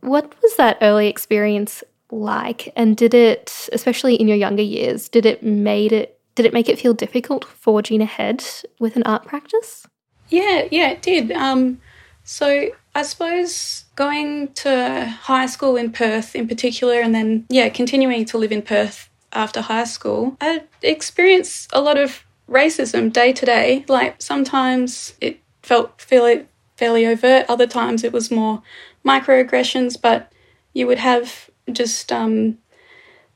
What 0.01 0.35
was 0.43 0.57
that 0.57 0.77
early 0.83 1.09
experience 1.09 1.83
like? 2.11 2.73
And 2.77 2.97
did 2.97 3.15
it 3.15 3.69
especially 3.73 4.15
in 4.15 4.29
your 4.29 4.37
younger 4.37 4.63
years 4.63 5.09
did 5.09 5.27
it 5.27 5.43
made 5.43 5.93
it 5.93 6.19
did 6.35 6.47
it 6.47 6.53
make 6.53 6.69
it 6.69 6.79
feel 6.79 6.95
difficult 6.95 7.45
forging 7.45 8.01
ahead 8.01 8.45
with 8.79 8.97
an 8.97 9.03
art 9.05 9.27
practice? 9.27 9.87
Yeah 10.29 10.69
yeah 10.71 10.91
it 10.91 11.03
did. 11.03 11.33
Um 11.33 11.81
so 12.25 12.69
i 12.95 13.03
suppose 13.03 13.85
going 13.97 14.53
to 14.53 15.07
high 15.23 15.47
school 15.47 15.77
in 15.77 15.91
perth 15.91 16.37
in 16.37 16.47
particular 16.47 17.01
and 17.01 17.15
then 17.15 17.47
yeah 17.49 17.71
continuing 17.71 18.25
to 18.27 18.37
live 18.37 18.53
in 18.53 18.61
perth 18.61 19.09
after 19.33 19.63
high 19.63 19.85
school 19.85 20.37
i 20.41 20.63
experienced 20.83 21.71
a 21.73 21.81
lot 21.81 21.97
of 21.97 22.25
racism 22.49 23.13
day 23.13 23.33
to 23.33 23.47
day. 23.47 23.85
Like 23.89 24.21
sometimes 24.21 25.15
it 25.21 25.41
felt 25.63 26.01
fairly 26.01 26.47
fairly 26.77 27.07
overt 27.07 27.45
other 27.49 27.67
times 27.67 28.05
it 28.05 28.13
was 28.13 28.31
more 28.31 28.63
microaggressions 29.05 30.01
but 30.01 30.33
you 30.73 30.87
would 30.87 30.99
have 30.99 31.48
just 31.73 32.13
um, 32.13 32.59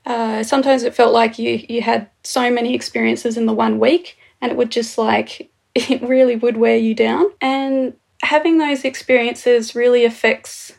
uh, 0.05 0.43
sometimes 0.43 0.83
it 0.83 0.95
felt 0.95 1.13
like 1.13 1.39
you 1.39 1.65
you 1.69 1.81
had 1.81 2.09
so 2.23 2.51
many 2.51 2.73
experiences 2.73 3.37
in 3.37 3.45
the 3.45 3.53
one 3.53 3.79
week, 3.79 4.17
and 4.41 4.51
it 4.51 4.57
would 4.57 4.71
just 4.71 4.97
like 4.97 5.51
it 5.75 6.01
really 6.01 6.35
would 6.35 6.57
wear 6.57 6.77
you 6.77 6.93
down. 6.93 7.25
And 7.41 7.93
having 8.21 8.57
those 8.57 8.85
experiences 8.85 9.75
really 9.75 10.05
affects 10.05 10.73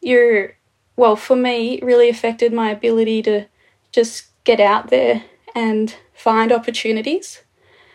your, 0.00 0.56
well, 0.96 1.16
for 1.16 1.36
me, 1.36 1.80
really 1.82 2.08
affected 2.08 2.52
my 2.52 2.70
ability 2.70 3.22
to 3.22 3.46
just 3.92 4.26
get 4.44 4.60
out 4.60 4.90
there 4.90 5.24
and 5.54 5.94
find 6.14 6.52
opportunities. 6.52 7.42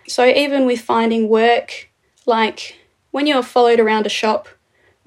So 0.08 0.26
even 0.26 0.66
with 0.66 0.82
finding 0.82 1.30
work, 1.30 1.90
like 2.26 2.80
when 3.12 3.28
you're 3.28 3.44
followed 3.44 3.80
around 3.80 4.06
a 4.06 4.10
shop 4.10 4.48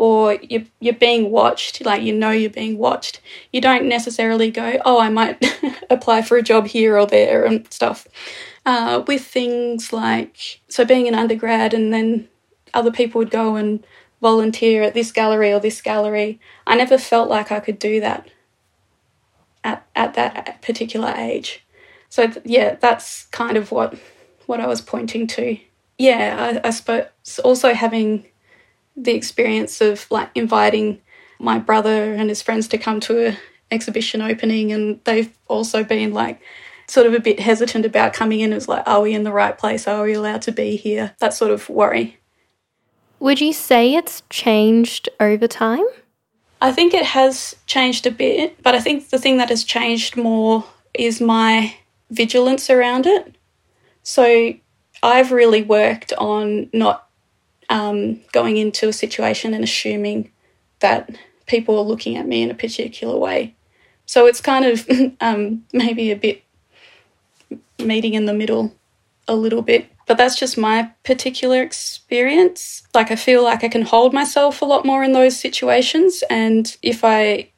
or 0.03 0.35
you're, 0.43 0.65
you're 0.81 0.93
being 0.95 1.31
watched, 1.31 1.85
like 1.85 2.03
you 2.03 2.13
know 2.13 2.33
you're 2.33 2.51
being 2.51 2.77
watched, 2.77 3.21
you 3.53 3.61
don't 3.61 3.87
necessarily 3.87 4.51
go, 4.51 4.77
oh, 4.85 5.01
I 5.01 5.09
might 5.09 5.41
apply 5.91 6.23
for 6.23 6.37
a 6.37 6.43
job 6.43 6.67
here 6.67 6.99
or 6.99 7.07
there 7.07 7.45
and 7.45 7.73
stuff. 7.73 8.09
Uh, 8.67 9.05
with 9.07 9.25
things 9.25 9.93
like, 9.93 10.61
so 10.67 10.85
being 10.85 11.07
an 11.07 11.15
undergrad 11.15 11.73
and 11.73 11.95
then 11.95 12.29
other 12.75 12.91
people 12.91 13.21
would 13.21 13.31
go 13.31 13.55
and 13.55 13.87
volunteer 14.21 14.83
at 14.83 14.93
this 14.93 15.13
gallery 15.13 15.53
or 15.53 15.61
this 15.61 15.81
gallery, 15.81 16.41
I 16.67 16.75
never 16.75 16.99
felt 16.99 17.29
like 17.31 17.53
I 17.53 17.61
could 17.61 17.79
do 17.79 18.01
that 18.01 18.29
at, 19.63 19.87
at 19.95 20.15
that 20.15 20.63
particular 20.63 21.15
age. 21.17 21.65
So, 22.09 22.33
yeah, 22.45 22.75
that's 22.75 23.27
kind 23.27 23.57
of 23.57 23.71
what, 23.71 23.97
what 24.47 24.59
I 24.59 24.67
was 24.67 24.81
pointing 24.81 25.29
to 25.29 25.61
yeah, 25.99 26.61
I, 26.65 26.69
I 26.69 26.71
suppose 26.71 27.07
also 27.45 27.75
having 27.75 28.25
the 28.97 29.15
experience 29.15 29.81
of 29.81 30.07
like 30.11 30.31
inviting 30.35 31.01
my 31.39 31.59
brother 31.59 32.15
and 32.15 32.29
his 32.29 32.43
friends 32.43 32.69
to 32.69 32.79
come 32.79 33.01
to 33.01 33.29
a 33.29 33.39
exhibition 33.73 34.21
opening 34.21 34.71
and 34.71 35.01
they've 35.05 35.33
also 35.49 35.83
been 35.83 36.13
like 36.13 36.41
sort 36.87 37.07
of 37.07 37.15
a 37.15 37.21
bit 37.21 37.41
hesitant 37.41 37.87
about 37.87 38.13
coming 38.13 38.41
in. 38.41 38.53
It's 38.53 38.69
like, 38.69 38.87
are 38.87 39.01
we 39.01 39.15
in 39.15 39.25
the 39.25 39.33
right 39.33 39.57
place? 39.57 39.89
Are 39.89 40.05
we 40.05 40.13
allowed 40.13 40.43
to 40.43 40.53
be 40.53 40.77
here? 40.77 41.15
That 41.21 41.33
sort 41.33 41.51
of 41.51 41.69
worry. 41.69 42.19
Would 43.19 43.41
you 43.41 43.53
say 43.53 43.95
it's 43.95 44.23
changed 44.29 45.09
over 45.19 45.49
time? 45.49 45.85
I 46.61 46.71
think 46.71 46.93
it 46.93 47.07
has 47.07 47.57
changed 47.67 48.07
a 48.07 48.11
bit, 48.11 48.63
but 48.63 48.75
I 48.75 48.81
think 48.81 49.09
the 49.09 49.19
thing 49.19 49.39
that 49.39 49.49
has 49.49 49.65
changed 49.65 50.17
more 50.17 50.65
is 50.93 51.21
my 51.21 51.75
vigilance 52.11 52.69
around 52.69 53.07
it. 53.07 53.35
So 54.03 54.53
I've 55.03 55.33
really 55.33 55.63
worked 55.63 56.13
on 56.15 56.69
not 56.73 57.09
um, 57.73 58.21
going 58.33 58.59
into 58.59 58.87
a 58.87 58.93
situation 58.93 59.55
and 59.55 59.65
assuming 59.65 60.31
that 60.81 61.11
people 61.47 61.79
are 61.79 61.85
looking 61.85 62.17
at 62.19 62.29
me 62.29 62.43
in 62.43 62.51
a 62.51 62.55
particular 62.55 63.17
way. 63.17 63.55
So 64.05 64.27
it's 64.27 64.43
kind 64.43 64.67
of 64.67 64.87
um, 65.21 65.65
maybe 65.73 66.13
a 66.13 66.17
bit 66.17 66.45
meeting 67.79 68.13
in 68.15 68.27
the 68.27 68.35
middle 68.35 68.75
a 69.27 69.35
little 69.35 69.63
bit. 69.63 69.89
But 70.07 70.19
that's 70.19 70.39
just 70.39 70.59
my 70.59 70.91
particular 71.05 71.63
experience. 71.63 72.83
Like, 72.93 73.11
I 73.11 73.17
feel 73.17 73.43
like 73.43 73.65
I 73.65 73.69
can 73.69 73.83
hold 73.83 74.13
myself 74.13 74.61
a 74.61 74.67
lot 74.67 74.85
more 74.85 75.03
in 75.03 75.13
those 75.13 75.41
situations. 75.41 76.23
And 76.29 76.77
if 76.83 77.03
I 77.05 77.51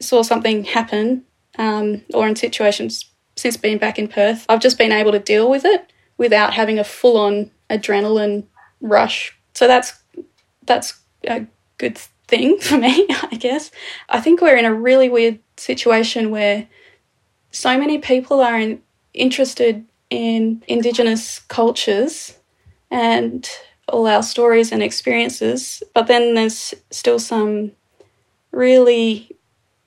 saw 0.00 0.22
something 0.22 0.64
happen, 0.64 1.24
um, 1.58 2.02
or 2.14 2.26
in 2.26 2.36
situations 2.36 3.04
since 3.36 3.56
being 3.56 3.76
back 3.76 3.98
in 3.98 4.08
Perth, 4.08 4.46
I've 4.48 4.60
just 4.60 4.78
been 4.78 4.92
able 4.92 5.12
to 5.12 5.18
deal 5.18 5.50
with 5.50 5.64
it 5.66 5.92
without 6.16 6.54
having 6.54 6.78
a 6.78 6.84
full 6.84 7.16
on 7.18 7.50
adrenaline 7.68 8.44
rush. 8.80 9.36
So 9.54 9.66
that's 9.66 9.94
that's 10.64 10.98
a 11.26 11.46
good 11.78 11.98
thing 12.28 12.58
for 12.60 12.78
me, 12.78 13.06
I 13.08 13.36
guess. 13.38 13.70
I 14.08 14.20
think 14.20 14.40
we're 14.40 14.56
in 14.56 14.64
a 14.64 14.74
really 14.74 15.08
weird 15.08 15.40
situation 15.56 16.30
where 16.30 16.68
so 17.50 17.78
many 17.78 17.98
people 17.98 18.40
are 18.40 18.58
in, 18.58 18.82
interested 19.14 19.84
in 20.10 20.62
Indigenous 20.68 21.40
cultures 21.40 22.38
and 22.90 23.48
all 23.88 24.06
our 24.06 24.22
stories 24.22 24.70
and 24.70 24.82
experiences, 24.82 25.82
but 25.94 26.06
then 26.06 26.34
there's 26.34 26.74
still 26.90 27.18
some 27.18 27.72
really 28.52 29.36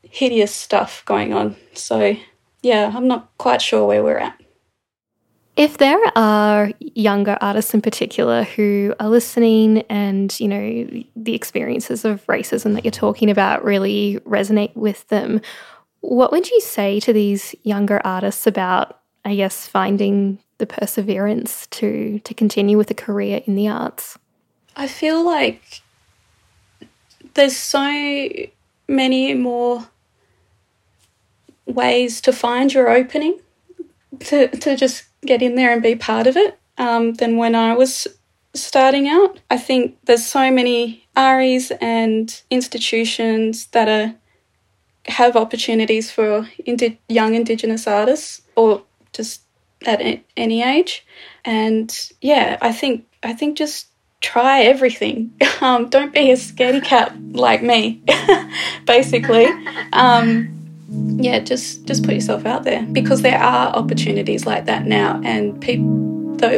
hideous 0.02 0.54
stuff 0.54 1.04
going 1.06 1.34
on. 1.34 1.56
So, 1.74 2.16
yeah, 2.62 2.92
I'm 2.94 3.08
not 3.08 3.30
quite 3.38 3.62
sure 3.62 3.88
where 3.88 4.04
we're 4.04 4.18
at. 4.18 4.40
If 5.62 5.78
there 5.78 6.02
are 6.16 6.72
younger 6.80 7.38
artists 7.40 7.76
in 7.76 7.84
particular 7.84 8.42
who 8.42 8.96
are 9.00 9.10
listening 9.10 9.84
and, 9.92 10.36
you 10.40 10.48
know, 10.48 11.04
the 11.16 11.36
experiences 11.36 12.04
of 12.04 12.26
racism 12.26 12.74
that 12.74 12.84
you're 12.84 12.92
talking 12.92 13.30
about 13.30 13.64
really 13.64 14.20
resonate 14.26 14.76
with 14.76 15.08
them, 15.10 15.40
what 16.00 16.32
would 16.32 16.50
you 16.50 16.62
say 16.62 17.00
to 17.02 17.14
these 17.14 17.54
younger 17.62 18.02
artists 18.04 18.48
about, 18.48 19.02
I 19.24 19.36
guess, 19.36 19.68
finding 19.68 20.40
the 20.58 20.66
perseverance 20.66 21.68
to 21.68 22.18
to 22.18 22.34
continue 22.34 22.76
with 22.76 22.90
a 22.90 22.96
career 22.96 23.44
in 23.46 23.54
the 23.54 23.68
arts? 23.68 24.18
I 24.76 24.88
feel 24.88 25.24
like 25.24 25.84
there's 27.36 27.56
so 27.56 28.32
many 28.88 29.36
more 29.36 29.90
ways 31.68 32.20
to 32.22 32.34
find 32.34 32.74
your 32.74 32.90
opening 32.90 33.40
to 34.22 34.48
to 34.48 34.76
just 34.76 35.04
get 35.26 35.42
in 35.42 35.56
there 35.56 35.72
and 35.72 35.82
be 35.82 35.96
part 35.96 36.28
of 36.28 36.38
it 36.38 36.58
um, 36.78 37.14
than 37.14 37.38
when 37.38 37.56
I 37.56 37.74
was 37.74 38.08
starting 38.54 39.08
out. 39.08 39.40
I 39.50 39.58
think 39.58 39.98
there's 40.06 40.26
so 40.26 40.52
many 40.52 41.06
ARIs 41.16 41.72
and 41.82 42.42
institutions 42.50 43.68
that 43.68 43.88
are 43.88 44.16
have 45.06 45.36
opportunities 45.36 46.12
for 46.12 46.48
indi- 46.66 47.00
young 47.10 47.34
Indigenous 47.34 47.88
artists 47.88 48.42
or 48.56 48.84
just 49.14 49.42
at 49.86 50.22
any 50.38 50.62
age. 50.62 51.06
And 51.44 51.92
yeah, 52.22 52.58
I 52.62 52.72
think 52.72 53.06
I 53.24 53.34
think 53.34 53.58
just 53.58 53.88
try 54.22 54.62
everything. 54.62 55.32
Um, 55.62 55.90
don't 55.90 56.12
be 56.12 56.32
a 56.32 56.36
scaredy 56.36 56.84
cat 56.84 57.16
like 57.34 57.62
me, 57.62 58.02
basically. 58.88 59.46
Um, 59.94 60.61
yeah, 60.92 61.40
just 61.40 61.86
just 61.86 62.04
put 62.04 62.14
yourself 62.14 62.46
out 62.46 62.64
there 62.64 62.84
because 62.92 63.22
there 63.22 63.40
are 63.40 63.68
opportunities 63.70 64.46
like 64.46 64.66
that 64.66 64.86
now, 64.86 65.22
and 65.24 65.60
people. 65.62 65.88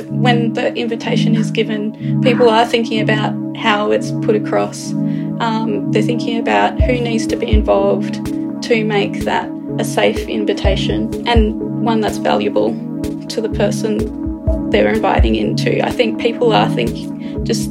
when 0.09 0.53
the 0.53 0.73
invitation 0.75 1.35
is 1.35 1.51
given, 1.51 2.21
people 2.21 2.49
are 2.49 2.65
thinking 2.65 3.01
about 3.01 3.33
how 3.57 3.91
it's 3.91 4.11
put 4.25 4.35
across. 4.35 4.93
Um, 5.39 5.91
they're 5.91 6.01
thinking 6.01 6.39
about 6.39 6.79
who 6.81 6.93
needs 6.93 7.27
to 7.27 7.35
be 7.35 7.51
involved 7.51 8.15
to 8.63 8.85
make 8.85 9.25
that 9.25 9.49
a 9.79 9.83
safe 9.83 10.27
invitation 10.29 11.27
and 11.27 11.59
one 11.83 11.99
that's 11.99 12.17
valuable 12.17 12.71
to 13.27 13.41
the 13.41 13.49
person 13.49 14.69
they're 14.69 14.93
inviting 14.93 15.35
into. 15.35 15.85
I 15.85 15.91
think 15.91 16.19
people 16.19 16.53
are 16.53 16.69
think 16.69 17.45
just 17.45 17.69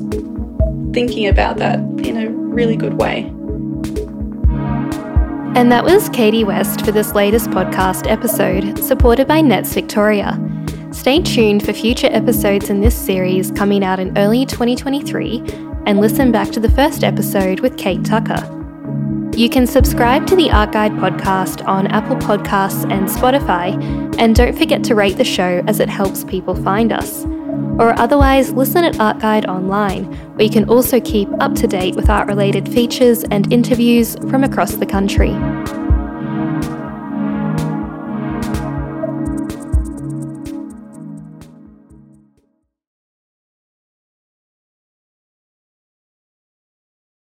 thinking 0.93 1.27
about 1.27 1.57
that 1.59 1.79
in 2.07 2.17
a 2.17 2.31
really 2.31 2.77
good 2.77 2.95
way. 2.95 3.33
And 5.55 5.71
that 5.71 5.85
was 5.85 6.09
Katie 6.09 6.45
West 6.45 6.83
for 6.83 6.93
this 6.93 7.15
latest 7.15 7.51
podcast 7.51 8.11
episode, 8.11 8.83
supported 8.83 9.29
by 9.29 9.43
NETS 9.43 9.75
Victoria. 9.75 10.41
Stay 10.93 11.21
tuned 11.21 11.63
for 11.63 11.75
future 11.75 12.09
episodes 12.11 12.71
in 12.71 12.81
this 12.81 12.97
series 12.97 13.51
coming 13.51 13.85
out 13.85 14.01
in 14.01 14.17
early 14.17 14.47
2023 14.47 15.43
and 15.85 16.01
listen 16.01 16.33
back 16.33 16.51
to 16.53 16.61
the 16.61 16.71
first 16.71 17.05
episode 17.05 17.61
with 17.61 17.77
Kate 17.77 18.03
Tucker. 18.03 18.49
You 19.37 19.51
can 19.51 19.67
subscribe 19.67 20.27
to 20.29 20.37
the 20.37 20.51
Art 20.51 20.73
Guide 20.73 20.93
podcast 20.93 21.63
on 21.69 21.87
Apple 21.89 22.17
Podcasts 22.17 22.91
and 22.91 23.07
Spotify, 23.07 23.75
and 24.19 24.35
don't 24.35 24.57
forget 24.57 24.83
to 24.85 24.95
rate 24.95 25.19
the 25.19 25.25
show 25.25 25.63
as 25.67 25.81
it 25.81 25.89
helps 25.91 26.25
people 26.25 26.55
find 26.55 26.95
us 26.95 27.25
or 27.79 27.99
otherwise 27.99 28.53
listen 28.53 28.85
at 28.85 29.01
Art 29.01 29.19
Guide 29.19 29.47
online, 29.47 30.05
where 30.35 30.45
you 30.45 30.51
can 30.51 30.69
also 30.69 31.01
keep 31.01 31.29
up 31.41 31.55
to 31.57 31.67
date 31.67 31.95
with 31.95 32.11
art 32.11 32.29
related 32.29 32.69
features 32.69 33.25
and 33.25 33.53
interviews 33.53 34.17
from 34.31 34.45
across 34.45 34.75
the 34.75 34.87
country. 34.87 35.33